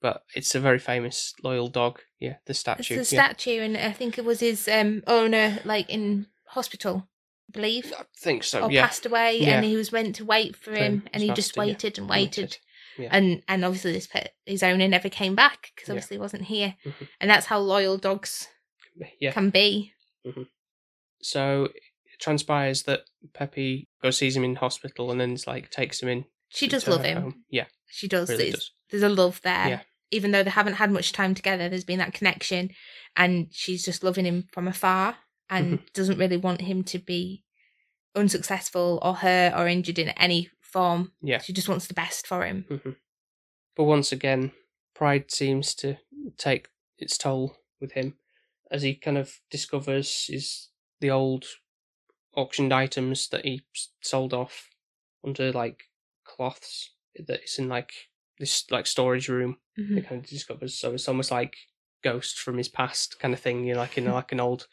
[0.00, 2.00] but it's a very famous loyal dog.
[2.20, 2.94] Yeah, the It's statue.
[2.96, 3.24] the yeah.
[3.28, 7.08] statue, and I think it was his um, owner, like in hospital,
[7.48, 8.62] I believe, I think so.
[8.64, 9.56] or yeah, passed away, Yeah.
[9.56, 12.58] and he was meant to wait for him, and he just waited and waited,
[12.98, 16.76] and and obviously this pet, his owner never came back because obviously he wasn't here,
[16.84, 17.08] Mhm.
[17.20, 18.48] and that's how loyal dogs
[19.20, 19.32] yeah.
[19.32, 19.92] can be.
[21.22, 23.02] So it transpires that
[23.34, 26.24] Peppy goes sees him in hospital and then it's like takes him in.
[26.48, 27.22] She does love him.
[27.22, 27.44] home.
[27.50, 28.28] Yeah, She does.
[28.30, 28.70] really does.
[28.90, 29.68] There's a love there.
[29.68, 29.80] Yeah.
[30.12, 32.70] Even though they haven't had much time together, there's been that connection,
[33.16, 35.16] and she's just loving him from afar,
[35.50, 35.84] and Mm-hmm.
[35.94, 37.42] doesn't really want him to be
[38.14, 41.12] unsuccessful or hurt or injured in any form.
[41.22, 41.38] Yeah.
[41.38, 42.64] She just wants the best for him.
[42.68, 42.90] hmm
[43.74, 44.52] But once again,
[44.94, 45.96] pride seems to
[46.38, 46.68] take
[46.98, 48.14] its toll with him
[48.70, 50.68] as he kind of discovers his
[51.00, 51.44] the old
[52.34, 53.62] auctioned items that he
[54.02, 54.68] sold off
[55.24, 55.84] under like
[56.24, 56.90] cloths
[57.26, 57.92] that it's in like
[58.38, 59.58] this like storage room.
[59.78, 59.94] Mhm.
[59.96, 61.54] He kind of discovers so it's almost like
[62.02, 63.64] ghosts from his past kind of thing.
[63.64, 64.66] You know, like in like an old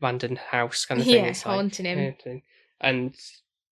[0.00, 1.24] abandoned house kind of thing.
[1.24, 1.98] Yeah, it's like, haunting him.
[1.98, 2.42] yeah, thing.
[2.80, 3.16] And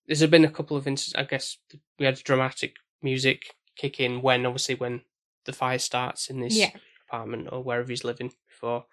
[0.07, 1.15] there's been a couple of instances.
[1.17, 1.59] I guess
[1.99, 5.03] we had dramatic music kick in when obviously when
[5.45, 6.71] the fire starts in this Yeah.
[7.09, 8.87] apartment or wherever he's living before,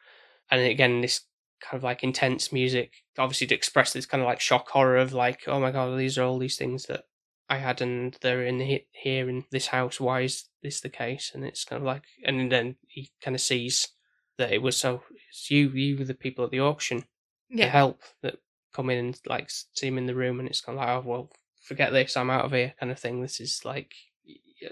[0.51, 1.21] and again this
[1.61, 5.13] kind of like intense music, obviously to express this kind of like shock horror of
[5.13, 7.05] like, oh my god, these are all these things that
[7.49, 9.99] I had and they're in he- here in this house.
[9.99, 11.31] Why is this the case?
[11.33, 13.89] And it's kind of like, and then he kind of sees
[14.37, 17.05] that it was so it's you, you were the people at the auction,
[17.49, 17.65] the Yeah.
[17.67, 18.37] help that
[18.73, 21.03] come in and like see him in the room, and it's kind of like, oh
[21.07, 23.21] well, forget this, I'm out of here, kind of thing.
[23.21, 23.93] This is like,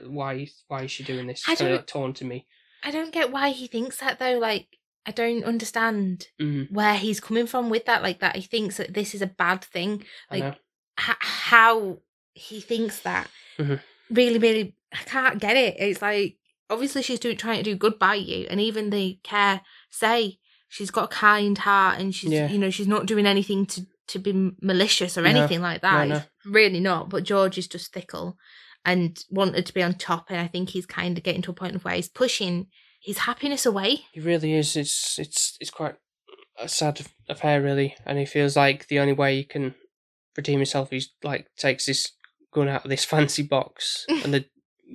[0.06, 1.44] why, why is she doing this?
[1.48, 2.48] I It's kind of like torn to me.
[2.84, 4.40] I don't get why he thinks that though.
[4.40, 8.02] Like, I don't understand Mm, where he's coming from with that.
[8.02, 10.04] Like that, he thinks that this is a bad thing.
[10.30, 10.54] I Like,
[11.00, 12.00] h- how
[12.34, 13.80] he thinks that Mhm.
[14.10, 16.38] really really i can't get it it's like
[16.70, 20.38] obviously she's doing trying to do good by you and even the care say
[20.70, 22.48] she's got a kind heart and she's Yeah.
[22.50, 25.30] you know she's not doing anything to to be malicious or No.
[25.30, 28.38] anything like that No, It's really not but george is just fickle
[28.86, 31.54] and wanted to be on top and i think he's kind of getting to a
[31.54, 32.68] point of where he's pushing
[33.02, 34.76] his happiness away He really is.
[34.76, 35.96] It's it's it's quite
[36.60, 39.74] a sad affair, really, and he feels like the only way he can
[40.38, 42.12] redeem himself, he's like takes this
[42.52, 44.46] gun out of this fancy box, and the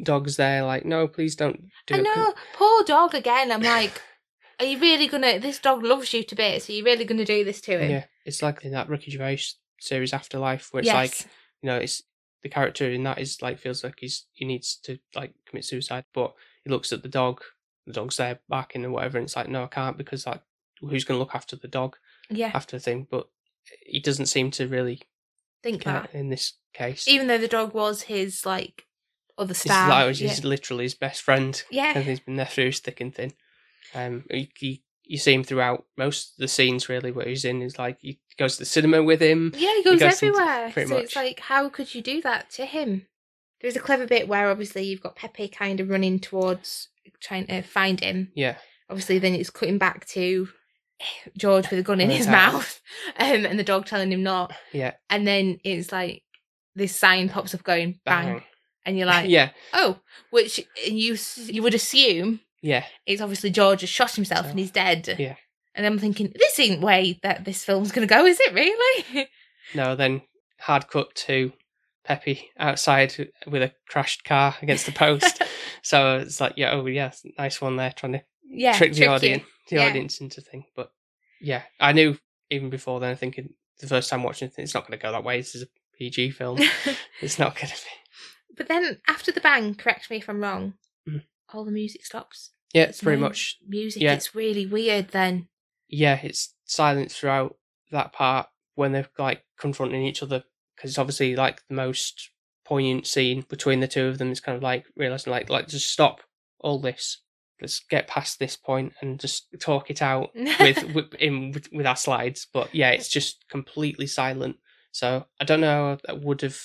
[0.02, 2.02] dog's there, like, no, please don't do i it.
[2.02, 2.34] know.
[2.54, 3.50] Poor dog again.
[3.50, 4.00] I'm like
[4.58, 6.68] are you really gonna this dog loves you to bits.
[6.68, 7.90] Are you really gonna do this to him?
[7.90, 9.40] Yeah, it's like in that Ricky Gervais
[9.80, 11.20] series Afterlife, where it's like
[11.62, 12.02] you know, it's
[12.42, 16.04] the character in that is like feels like he's he needs to like commit suicide,
[16.14, 17.42] but he looks at the dog,
[17.86, 20.40] the dog's there barking and whatever, and it's like, no, I can't because like
[20.80, 21.96] who's going to look after the dog
[22.30, 22.50] yeah.
[22.54, 23.06] after the thing?
[23.10, 23.28] But
[23.84, 25.02] he doesn't seem to really
[25.62, 27.08] think that in this case.
[27.08, 28.84] even though the dog was his like
[29.38, 29.88] other He's star.
[29.88, 30.28] like yeah.
[30.28, 31.92] he's literally his best friend, yeah.
[31.94, 33.32] and he's been there through his thick and thin.
[33.94, 37.62] Um, he, he, you see him throughout most of the scenes really where he's in.
[37.62, 39.52] Is like he goes to the cinema with him.
[39.56, 40.70] Yeah, he goes, goes into- everywhere.
[40.72, 43.06] pretty so it's like, how could you do that to him?
[43.60, 46.88] There's a clever bit where obviously you've got Peppy kind of running towards
[47.20, 48.30] trying to find him.
[48.34, 48.56] Yeah,
[48.88, 50.48] Obviously, then it's cutting back to
[51.36, 52.80] George with a gun in his mouth,
[53.18, 54.52] um, and the dog telling him not.
[54.72, 56.22] yeah, And then it's like
[56.74, 58.42] this sign pops up going bang, bang.
[58.84, 59.98] and you're like, yeah, oh,
[60.30, 64.70] which you you would assume yeah, it's obviously George has shot himself So, and he's
[64.70, 65.14] dead.
[65.18, 65.36] yeah.
[65.74, 69.28] And I'm thinking, this ain't way that this film's gonna go, is it really?
[69.74, 70.22] No, then
[70.60, 71.52] hard cut to
[72.04, 73.12] Peppy outside
[73.48, 75.42] with a crashed car against the post.
[75.82, 79.44] so it's like, yeah, oh yeah, nice one there, trying to yeah, trick the audience,
[79.68, 79.86] the Yeah.
[79.88, 80.64] audience into thing.
[80.74, 80.90] But
[81.40, 82.16] yeah, I knew
[82.50, 83.38] even before then, I think
[83.80, 85.38] the first time watching it, it's not going to go that way.
[85.38, 85.66] This is a
[85.98, 86.58] PG film.
[87.20, 88.54] it's not going to be.
[88.56, 90.74] but then after the bang, correct me if I'm wrong.
[91.08, 91.22] Mhm.
[91.52, 92.50] all the music stops.
[92.74, 93.58] Yeah, it's pretty no much.
[93.66, 94.02] music.
[94.02, 94.14] yeah.
[94.14, 95.08] It's really weird.
[95.10, 95.48] Then
[95.88, 97.56] Yeah, it's silent throughout
[97.92, 102.30] that part when they're like confronting each other because it's obviously like the most
[102.64, 104.30] poignant scene between the two of them.
[104.32, 106.20] It's kind of like realizing like like just stop
[106.58, 107.22] all this.
[107.60, 111.86] Let's get past this point and just talk it out with with, in, with with
[111.86, 112.46] our slides.
[112.52, 114.56] But yeah, it's just completely silent.
[114.92, 115.98] So I don't know.
[116.08, 116.58] I would have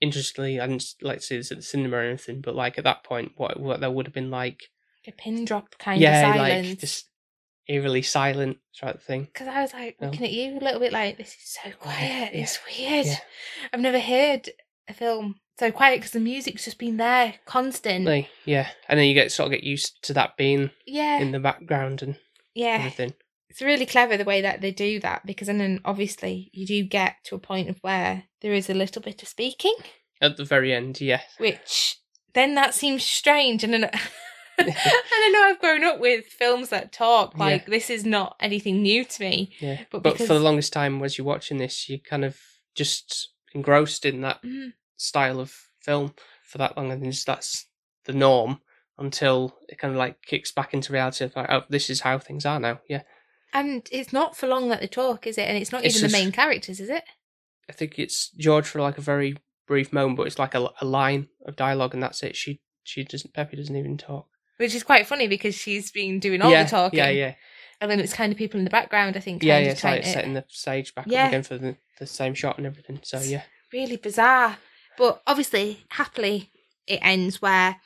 [0.00, 0.60] interestingly.
[0.60, 3.04] I didn't like to see this at the cinema or anything, but like at that
[3.04, 4.62] point, what what there would have been like,
[5.06, 6.68] a pin drop kind yeah, of silence.
[6.68, 7.06] like just
[7.68, 9.24] eerily silent throughout the thing.
[9.24, 10.08] because I was like No.
[10.08, 12.30] looking at you a little bit like this is so quiet.
[12.32, 13.06] It's weird.
[13.06, 13.16] Yeah.
[13.72, 14.48] I've never heard
[14.90, 18.28] a film so quiet because the music's just been there constantly.
[18.44, 21.38] Yeah, and then you get sort of get used to that being yeah, in the
[21.40, 22.16] background and
[22.54, 22.76] yeah.
[22.78, 23.14] everything.
[23.50, 26.82] It's really clever the way that they do that because then then obviously you do
[26.84, 29.74] get to a point of where there is a little bit of speaking,
[30.20, 31.98] At the very end, yeah, which
[32.32, 33.90] then that seems strange and then.
[34.60, 37.44] and I know I've grown up with films that talk Yeah.
[37.44, 39.54] like this is not anything new to me.
[39.58, 39.80] yeah.
[39.90, 42.38] But But, for the longest time, as you're watching this, you're kind of
[42.74, 44.72] just engrossed in that Mm.
[45.00, 47.66] Style of film for that long, and just that's
[48.04, 48.60] the norm
[48.98, 52.18] until it kind of like kicks back into reality of like, oh, this is how
[52.18, 52.80] things are now.
[52.88, 53.02] Yeah,
[53.54, 55.48] And it's not for long that they talk, is it?
[55.48, 57.04] And it's not It's even the main characters, is it?
[57.68, 59.36] I think it's George for like a very
[59.66, 62.36] brief moment, but it's like a, a line of dialogue, and that's it.
[62.36, 63.32] She she doesn't.
[63.34, 64.26] Peppy doesn't even talk.
[64.56, 66.98] Which is quite funny because she's been doing all yeah, the talking.
[66.98, 67.34] yeah, yeah.
[67.80, 69.42] And then it's kind of people in the background, I think.
[69.42, 71.22] Yeah, kind yeah, of it's like to- setting the stage back Yeah.
[71.22, 73.00] up again for the, the same shot and everything.
[73.02, 74.58] So yeah, really bizarre.
[74.98, 76.50] But obviously, happily,
[76.86, 77.76] it ends where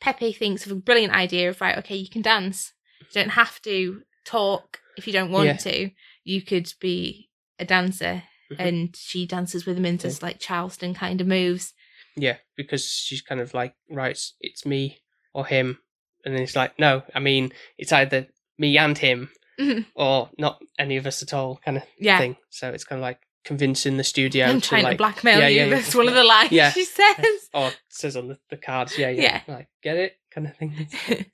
[0.00, 2.72] Peppy thinks of a brilliant idea of right, okay, you can dance.
[3.00, 5.56] You don't have to talk if you don't want Yeah.
[5.56, 5.90] to.
[6.24, 8.56] You could be a dancer, Mhm.
[8.58, 10.14] and she dances with him into Yeah.
[10.22, 11.74] like Charleston kind of moves.
[12.16, 14.98] yeah, because she's kind of like, right, it's, me
[15.32, 15.78] or him,
[16.24, 19.86] and then it's like, no, I mean, it's either me and him Mhm.
[19.94, 22.36] or not any of us at all, kind of Yeah, thing.
[22.50, 25.48] So it's kind of like convincing the studio I'm to trying like, to blackmail yeah,
[25.48, 25.56] you.
[25.56, 25.74] yeah, yeah.
[25.76, 26.70] That's one of the lines Yeah.
[26.70, 27.16] she says.
[27.54, 30.86] or says on the, the cards, yeah, yeah, like get it, kind of thing.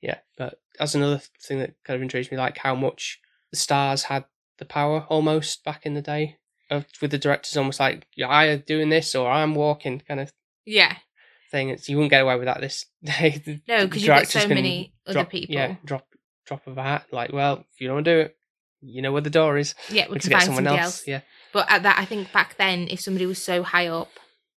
[0.00, 3.18] yeah, but that's another thing that kind of intrigues me, like how much
[3.50, 4.24] the stars had
[4.58, 6.36] the power almost back in the day.
[6.68, 10.32] Of, with the directors almost like you're either doing this or I'm walking kind of
[10.64, 10.96] yeah,
[11.52, 11.68] thing.
[11.68, 13.40] It's you wouldn't get away with that this day.
[13.44, 15.54] The no, because you've got so many other people.
[15.54, 16.06] Yeah, drop
[16.44, 17.06] drop of a hat.
[17.12, 18.36] Like, well, if you don't do it,
[18.80, 19.76] you know where the door is.
[19.90, 20.98] Yeah, we We can can get someone somebody else.
[20.98, 21.06] else.
[21.06, 21.20] Yeah,
[21.56, 24.10] But at that, I think back then, if somebody was so high up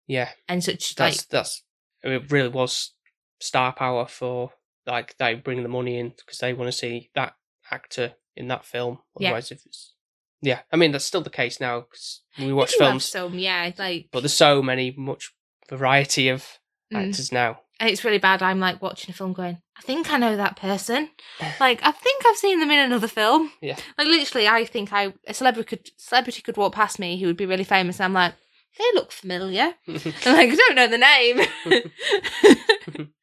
[0.09, 0.31] yeah.
[0.49, 1.63] and such That's like that's.
[2.05, 2.93] I mean, it really was
[3.39, 4.51] star power for
[4.85, 7.35] like they bring the money in because they want to see that
[7.71, 8.99] actor in that film.
[9.17, 9.29] Yeah.
[9.29, 9.95] Otherwise, if it's
[10.43, 13.05] yeah, I mean that's still the case now because we watch you do have films,
[13.05, 15.33] some, yeah, like but there's so many much
[15.71, 16.59] variety of
[16.93, 17.09] Mm.
[17.11, 17.61] actors now.
[17.81, 18.43] And it's really bad.
[18.43, 21.11] I'm like watching a film, going, I think I know that person.
[21.61, 23.51] Like I think I've seen them in another film.
[23.61, 23.77] Yeah.
[23.97, 27.37] Like literally, I think I a celebrity could celebrity could walk past me who would
[27.37, 28.35] be really famous, and I'm like,
[28.79, 29.75] they look familiar.
[29.89, 29.95] I'm
[30.37, 33.09] like, I don't know the name.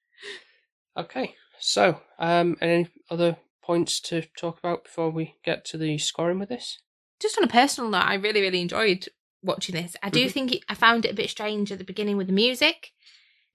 [0.97, 6.39] Okay, so um, any other points to talk about before we get to the scoring
[6.39, 6.79] with this?
[7.19, 9.07] Just on a personal note, I really really enjoyed
[9.43, 9.95] watching this.
[10.01, 10.31] I do Mhm.
[10.31, 12.91] think it, I found it a bit strange at the beginning with the music.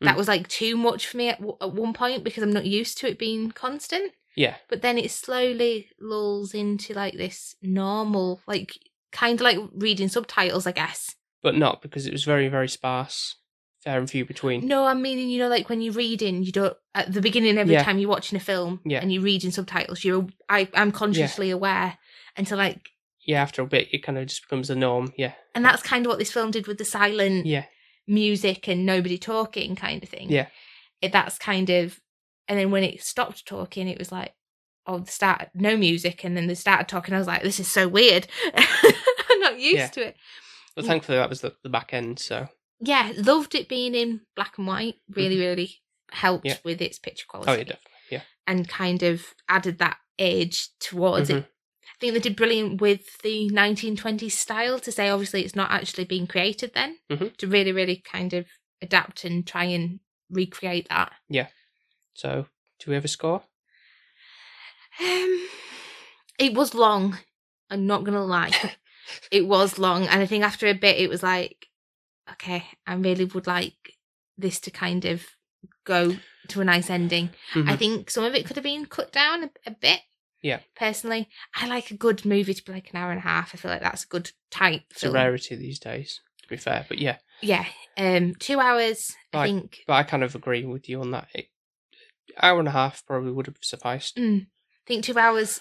[0.00, 0.18] That Mm.
[0.18, 2.98] was like too much for me at, w- at one point because I'm not used
[2.98, 4.12] to it being constant.
[4.36, 8.72] Yeah, but then it slowly lulls into like this normal like
[9.12, 13.36] kind of like reading subtitles i guess but not because it was very very sparse,
[13.82, 14.66] fair and few between.
[14.68, 17.74] no i'm meaning you know like when you're reading you don't at the beginning every
[17.74, 17.82] Yeah.
[17.82, 19.00] time you're watching a film Yeah.
[19.00, 21.98] and you're reading subtitles you're I, i'm consciously aware
[22.36, 22.90] until like
[23.26, 25.12] Yeah, after a bit, it kind of just becomes a norm.
[25.16, 27.64] Yeah, and that's kind of what this film did with the silent yeah,
[28.06, 30.46] music and nobody talking kind of thing Yeah.
[31.00, 32.00] it, that's kind of
[32.48, 34.34] and then when it stopped talking it was like
[34.86, 37.68] oh the start no music and then they started talking i was like this is
[37.68, 39.86] so weird i'm not used Yeah.
[39.88, 40.16] to it
[40.74, 40.88] but Mm.
[40.88, 42.18] thankfully that was the, the back end.
[42.20, 42.48] So
[42.80, 44.94] yeah, loved it being in black and white.
[45.14, 45.77] Really, really
[46.12, 46.48] helped Mm-hmm.
[46.52, 46.58] Yeah.
[46.64, 47.50] with its picture quality.
[47.50, 47.90] oh yeah, definitely.
[48.10, 51.38] Yeah, And kind of added that age towards Mm-hmm.
[51.38, 51.46] it.
[51.94, 56.04] I think they did brilliant with the 1920s style to say obviously it's not actually
[56.04, 56.98] being created then.
[57.10, 57.36] Mhm.
[57.38, 58.46] To really, really kind of
[58.80, 61.12] adapt and try and recreate that.
[61.28, 61.48] Yeah.
[62.14, 62.46] So
[62.78, 63.42] do we have a score?
[65.00, 65.48] Um,
[66.38, 67.18] it was long.
[67.70, 68.50] I'm not gonna lie.
[69.30, 71.68] it was long, and I think after a bit, it was like,
[72.32, 73.96] okay, I really would like
[74.38, 75.26] this to kind of
[75.84, 76.16] go
[76.48, 77.30] to a nice ending.
[77.54, 77.78] I Mhm.
[77.78, 80.00] think some of it could have been cut down a, a bit.
[80.42, 80.60] Yeah.
[80.76, 83.50] Personally, I like a good movie to be like an hour and a half.
[83.54, 86.86] I feel like that's a good tight It's a rarity these days, to be fair.
[86.88, 87.66] But yeah, Yeah.
[87.96, 89.14] Um, two hours.
[89.32, 89.46] I Right.
[89.46, 89.78] think.
[89.86, 91.28] but I kind of agree with you on that.
[91.34, 91.48] It
[92.40, 94.16] hour and a half probably would have sufficed.
[94.16, 94.42] Mm.
[94.42, 94.46] I
[94.86, 95.60] think two hours.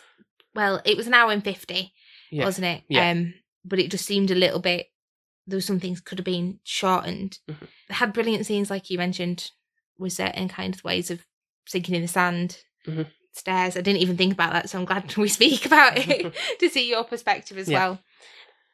[0.56, 1.94] Well, it was an hour and fifty,
[2.32, 2.46] Yeah.
[2.46, 2.84] wasn't it?
[2.88, 3.10] Yeah.
[3.12, 3.34] Um,
[3.66, 4.88] but it just seemed a little bit.
[5.46, 7.40] There was some things could have been shortened.
[7.50, 7.68] Mhm.
[7.90, 9.52] Had brilliant scenes, like you mentioned,
[9.98, 11.26] with certain kind of ways of
[11.68, 13.12] sinking in the sand, Mhm.
[13.34, 13.78] Stairs.
[13.78, 16.90] I didn't even think about that, so I'm glad we speak about it to see
[16.90, 17.80] your perspective as Yeah.
[17.80, 18.00] well.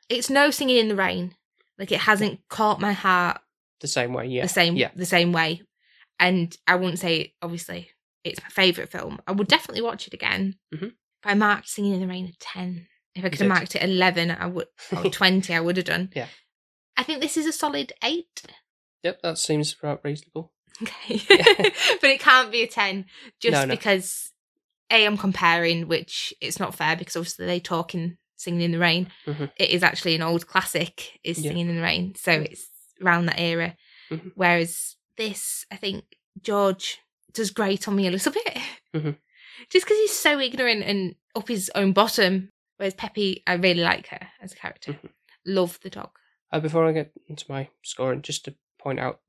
[0.10, 1.36] It's no singing in the rain.
[1.78, 3.40] Like it hasn't caught my heart
[3.82, 4.44] The same way, yeah.
[4.44, 4.92] the same Yeah.
[4.96, 5.62] the same way.
[6.20, 7.90] And I wouldn't say obviously
[8.24, 9.20] it's my favourite film.
[9.28, 10.56] I would definitely watch it again.
[10.74, 10.94] Mhm.
[11.22, 12.88] But I marked Singing in the Rain at ten.
[13.16, 16.12] If I could have marked it eleven, I would or twenty, I would have done.
[16.16, 16.28] Yeah.
[16.98, 18.42] I think this is a solid eight.
[19.04, 20.54] Yep, that seems about reasonable.
[20.82, 21.22] Okay.
[21.30, 21.70] Yeah.
[22.02, 23.06] but it can't be a ten
[23.42, 23.76] just No, no.
[23.76, 24.32] because
[24.92, 28.80] A I'm comparing, which it's not fair because obviously they talk in Singing in the
[28.80, 29.10] Rain.
[29.26, 29.52] Mhm.
[29.58, 31.52] It is actually an old classic, is Yeah.
[31.52, 32.16] Singing in the Rain.
[32.16, 32.68] So it's
[33.02, 33.76] around that era.
[34.12, 34.32] Mhm.
[34.36, 36.04] Whereas this, I think
[36.42, 37.00] George
[37.32, 38.58] does great on me a little bit.
[38.94, 39.18] Mhm.
[39.70, 42.50] Just because he's so ignorant and up his own bottom.
[42.78, 44.94] Whereas Peppy, I really like her as a character.
[44.94, 45.10] Mhm.
[45.46, 46.12] Love the dog.
[46.52, 49.22] Uh, before I get into my scoring, just to point out,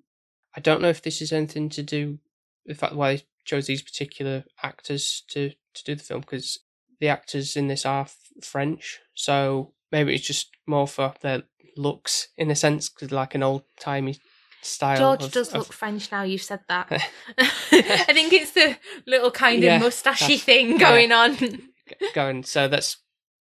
[0.57, 2.19] I don't know if this is anything to do
[2.67, 6.59] with the fact why chose these particular actors to, to do the film, because
[7.01, 11.45] the actors in this are f- French, so maybe it's just more for their
[11.77, 14.19] looks in a sense, because like an old timey
[14.63, 14.97] style.
[14.97, 16.89] George of- does of- look French now you've said that.
[17.39, 18.77] I think it's the
[19.07, 20.79] little kind Yeah, of mustachy thing yeah.
[20.79, 21.37] going on.
[22.15, 22.43] going.
[22.45, 22.97] So that's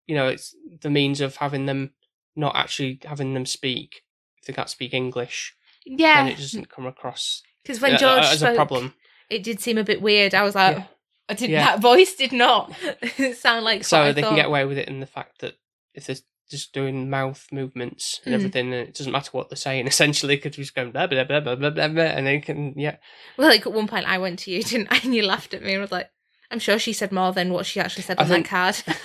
[0.08, 1.92] you know it's the means of having them
[2.36, 4.04] not actually having them speak
[4.42, 8.26] if they can't speak English, then yeah, it doesn't come across because when uh, George
[8.26, 8.94] as spoke, a problem.
[9.30, 10.34] It did seem a bit weird.
[10.34, 10.84] I was like, Yeah.
[11.30, 11.66] I did Yeah.
[11.66, 12.72] that voice did not
[13.36, 13.84] sound like.
[13.84, 15.56] So they can get away with it in the fact that
[15.94, 16.16] if they're
[16.52, 18.36] just doing mouth movements and Mm.
[18.36, 19.88] everything, and it doesn't matter what they're saying.
[19.94, 22.74] Essentially, because we're just going blah blah blah blah blah blah, blah and they can
[22.78, 22.98] yeah
[23.38, 25.00] Well, like at one point, I went to you, didn't I?
[25.04, 26.10] And you laughed at me, and I was like,
[26.52, 29.00] I'm sure she said more than what she actually said I on think- that card.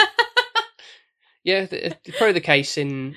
[1.45, 1.65] yeah.
[1.67, 3.15] th- It's probably the case in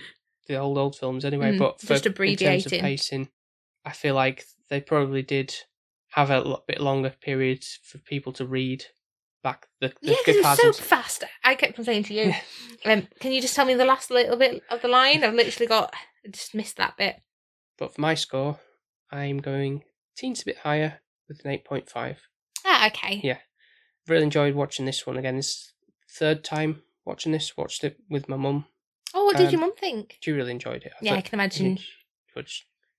[0.47, 1.53] the old old films anyway.
[1.53, 2.81] Mm, but for, just in terms of abbreviating.
[2.81, 3.29] pacing,
[3.85, 5.53] I feel like they probably did
[6.13, 8.85] have a bit longer period for people to read
[9.43, 11.23] back the, the, yeah, because it was cards so fast.
[11.43, 12.33] I kept on saying to you,
[12.85, 15.67] um, "Can you just tell me the last little bit of the line?" I've literally
[15.67, 15.93] got,
[16.25, 17.17] I just missed that bit.
[17.77, 18.59] But for my score,
[19.11, 19.83] I'm going
[20.15, 22.19] teens a bit higher with an eight point five.
[22.65, 23.19] Ah, okay.
[23.23, 23.39] Yeah.
[24.07, 25.37] Really enjoyed watching this one again.
[25.37, 25.73] This
[26.09, 27.57] third time watching this.
[27.57, 28.65] Watched it with my mum.
[29.13, 30.17] Oh, what did Um, your mum think?
[30.21, 30.91] She really enjoyed it.
[30.93, 31.85] I Yeah, I can imagine she,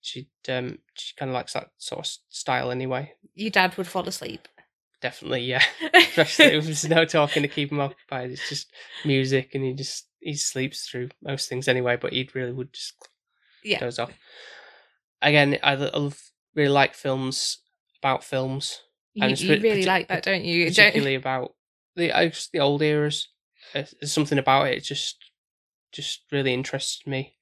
[0.05, 3.13] she um she kind of likes that sort of style anyway.
[3.35, 4.47] your dad would fall asleep.
[5.01, 5.63] Definitely, yeah.
[5.95, 8.31] Especially there's no talking to keep him occupied.
[8.31, 8.73] It's just
[9.05, 11.97] music, and he just he sleeps through most things anyway.
[11.97, 12.95] But he really would just
[13.63, 13.81] yeah.
[13.81, 14.13] goes off.
[15.21, 16.19] Again, I, love,
[16.55, 17.59] really like films
[18.01, 18.81] about films,
[19.15, 20.65] You, and you really like that, don't you?
[20.65, 21.55] Don't, particularly about
[21.97, 23.29] the the old eras.
[23.73, 24.79] There's there's something about it.
[24.79, 25.17] It just
[25.93, 27.35] just really interests me.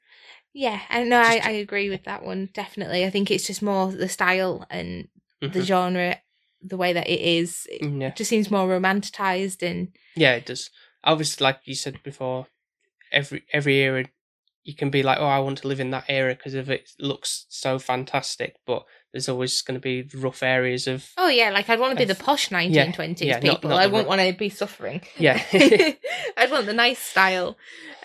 [0.52, 1.18] Yeah, I know.
[1.20, 2.48] I, I agree with that one.
[2.52, 3.04] Definitely.
[3.04, 5.08] I think it's just more the style and
[5.40, 5.64] the Mhm.
[5.64, 6.18] genre,
[6.60, 7.66] the way that it is.
[7.70, 10.70] It Mm, Yeah, just seems more romanticized and yeah, it does.
[11.04, 12.46] Obviously, like you said before,
[13.10, 14.04] every every era
[14.64, 16.88] you can be like, oh, I want to live in that era because of it
[17.00, 18.54] looks so fantastic.
[18.64, 21.96] But there's always going to be rough areas of oh yeah, like I'd want to
[21.96, 23.70] be the posh 1920s yeah, not- people.
[23.70, 25.00] not I wouldn't ro- want to be suffering.
[25.18, 25.42] yeah.
[26.36, 27.48] I'd want the nice style.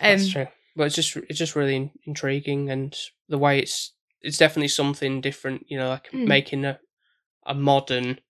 [0.00, 0.48] Um, That's true.
[0.78, 2.96] But it's just it's just really intriguing, and
[3.28, 5.66] the way it's it's definitely something different.
[5.68, 6.26] You know, like Mm.
[6.26, 6.80] making a
[7.46, 8.20] a modern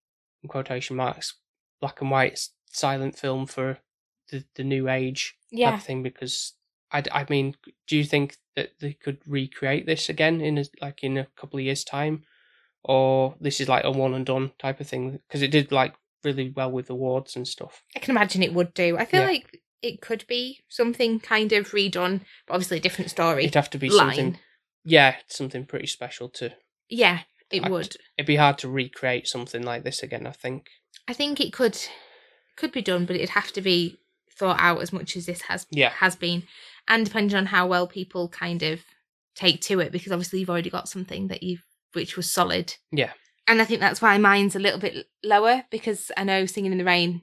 [0.43, 1.35] in quotation marks
[1.81, 3.79] black and white silent film for
[4.31, 5.75] the the new age type yeah.
[5.77, 6.03] of thing.
[6.03, 6.55] Because
[6.91, 7.55] I, I mean,
[7.87, 11.59] do you think that they could recreate this again in a, like in a couple
[11.59, 12.25] of years time,
[12.83, 15.19] or this is like a one and done type of thing?
[15.29, 15.95] Because it did like
[16.25, 17.83] really well with awards and stuff.
[17.95, 18.97] I can imagine it would do.
[18.99, 19.27] I feel Yeah.
[19.29, 23.45] like it could be something kind of redone, but obviously a different story.
[23.45, 24.15] It'd have to be line.
[24.17, 24.39] something,
[24.85, 26.53] yeah, something pretty special to
[26.89, 27.21] Yeah,
[27.51, 27.97] it would.
[28.17, 30.27] it'd be hard to recreate something like this again.
[30.27, 30.67] I think.
[31.07, 31.79] I think it could
[32.57, 33.99] could be done, but it'd have to be
[34.37, 35.91] thought out as much as this has Yeah.
[35.91, 36.43] has been,
[36.89, 38.83] and depending on how well people kind of
[39.35, 41.59] take to it, because obviously you've already got something that you
[41.93, 42.75] which was solid.
[42.93, 43.13] Yeah.
[43.47, 46.77] And I think that's why mine's a little bit lower because I know Singing in
[46.79, 47.23] the Rain,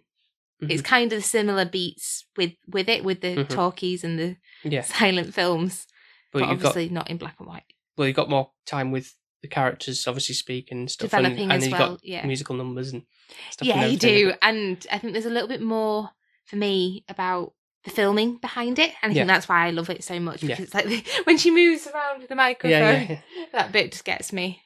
[0.70, 0.86] it's Mhm.
[0.86, 3.50] kind of similar beats with with it with the Mhm.
[3.50, 5.86] talkies and the Yeah, silent films,
[6.32, 7.64] but, but you've got obviously not in black and white.
[7.98, 11.54] well, you've got more time with the characters, obviously speaking and stuff, and- Developing and,
[11.54, 12.26] as you've well, got yeah.
[12.26, 13.04] musical numbers and
[13.52, 13.68] stuff.
[13.68, 14.34] yeah, and you do.
[14.42, 16.10] And I think there's a little bit more
[16.46, 17.54] for me about
[17.84, 18.92] the filming behind it.
[19.04, 19.22] And I Yeah.
[19.22, 20.42] think that's why I love it so much.
[20.42, 20.48] Yeah.
[20.56, 23.08] Because it's like the, when she moves around with the microphone, Yeah, yeah,
[23.38, 23.46] yeah.
[23.52, 24.64] that bit just gets me.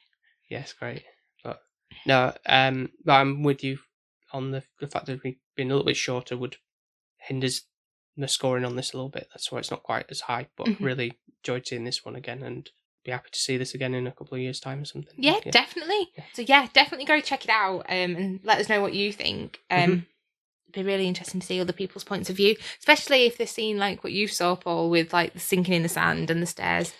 [0.48, 1.04] Yes, great.
[1.44, 1.60] But
[2.06, 3.78] no, um, but I'm with you.
[4.32, 6.56] On the the fact that we've been a little bit shorter would
[7.18, 7.62] hinders
[8.16, 9.28] the scoring on this a little bit.
[9.32, 10.48] That's why it's not quite as high.
[10.56, 10.80] But Mhm.
[10.80, 11.12] really
[11.42, 12.68] enjoyed seeing this one again, and
[13.04, 15.14] be happy to see this again in a couple of years' time or something.
[15.16, 16.10] Yeah, definitely.
[16.16, 16.24] Yeah.
[16.34, 19.60] So yeah, definitely go check it out um, and let us know what you think.
[19.70, 20.00] Um, Mm-hmm.
[20.72, 23.76] It'd be really interesting to see other people's points of view, especially if they're seeing
[23.76, 26.92] like what you saw, Paul, with like the sinking in the sand and the stairs.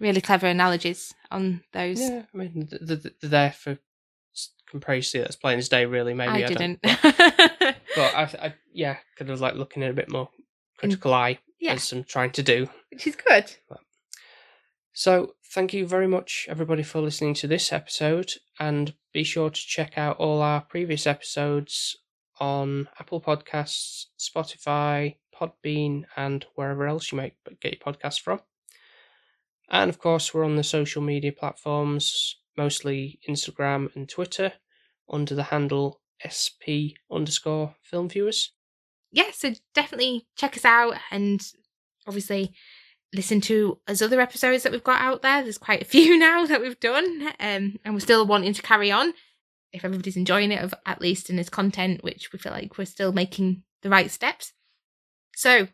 [0.00, 2.00] Really clever analogies on those.
[2.00, 3.78] Yeah, I mean th- th- th- they're there for
[4.68, 5.86] can probably see that as plain as day.
[5.86, 6.82] Really, maybe I I, didn't.
[6.82, 10.28] Don't, but I, I, yeah, kind of like looking at a bit more
[10.78, 11.72] critical eye yeah.
[11.72, 12.68] as I'm trying to do.
[12.90, 13.54] Which is good.
[14.92, 18.32] So, thank you very much, everybody, for listening to this episode.
[18.58, 21.96] And be sure to check out all our previous episodes
[22.40, 28.40] on Apple Podcasts, Spotify, Podbean, and wherever else you might get your podcasts from.
[29.68, 34.52] And of course, we're on the social media platforms, mostly Instagram and Twitter,
[35.08, 38.52] under the handle SP underscore film viewers.
[39.12, 41.52] yeah, so definitely check us out and
[42.06, 42.54] obviously
[43.14, 45.42] listen to us other episodes that we've got out there.
[45.42, 48.90] There's quite a few now that we've done, um, and we're still wanting to carry
[48.90, 49.12] on.
[49.72, 53.12] If everybody's enjoying it, at least in this content, which we feel like we're still
[53.12, 54.52] making the right steps.
[55.34, 55.68] So,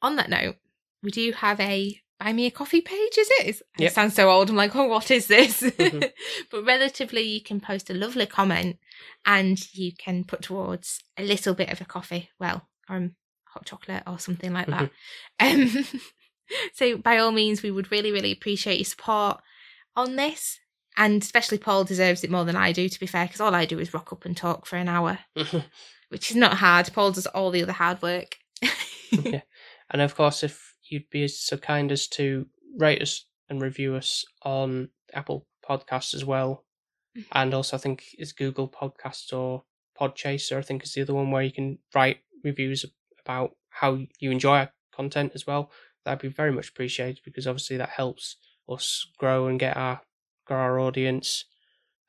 [0.00, 0.56] on that note,
[1.02, 3.18] we do have a buy me a coffee page.
[3.18, 3.46] Is it?
[3.46, 3.90] It's- Yep.
[3.90, 4.50] It sounds so old.
[4.50, 5.60] I'm like, oh, what is this?
[5.78, 6.10] Mhm.
[6.50, 8.78] but relatively, you can post a lovely comment
[9.24, 13.14] and you can put towards a little bit of a coffee, well, um,
[13.44, 14.90] hot chocolate or something like that.
[15.40, 15.86] Um,
[16.74, 19.40] so by all means, we would really, really appreciate your support
[19.96, 20.58] on this.
[20.96, 23.64] And especially Paul deserves it more than I do, to be fair, because all I
[23.64, 25.18] do is rock up and talk for an hour,
[26.10, 26.90] which is not hard.
[26.92, 28.36] Paul does all the other hard work.
[29.10, 29.40] yeah.
[29.90, 32.46] And of course, if you'd be so kind as to
[32.78, 36.64] rate us and review us on Apple Podcasts as well,
[37.16, 37.26] Mhm.
[37.32, 39.64] and also I think it's Google Podcasts or
[39.98, 40.56] Podchaser.
[40.58, 42.84] I think is the other one where you can write reviews
[43.20, 45.72] about how you enjoy our content as well.
[46.04, 48.36] That'd be very much appreciated because obviously that helps
[48.68, 50.02] us grow and get our
[50.44, 51.44] grow our audience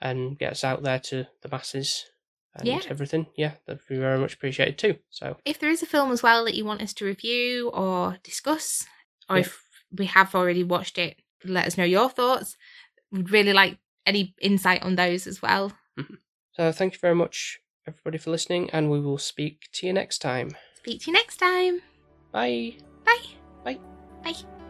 [0.02, 2.10] and get us out there to the masses
[2.56, 2.82] and Yeah.
[2.90, 3.28] everything.
[3.36, 4.98] Yeah, that'd be very much appreciated too.
[5.10, 8.18] So if there is a film as well that you want us to review or
[8.24, 8.86] discuss,
[9.30, 9.42] or Yeah.
[9.42, 12.56] if we have already watched it, let us know your thoughts.
[13.12, 15.74] We'd really like any insight on those as well.
[16.00, 16.16] Mm-hmm.
[16.54, 20.20] So thank you very much, everybody, for listening, and we will speak to you next
[20.20, 20.52] time.
[20.76, 21.82] Speak to you next time.
[22.32, 22.76] Bye.
[23.06, 23.26] Bye.
[23.64, 23.80] Bye.
[24.24, 24.63] Bye.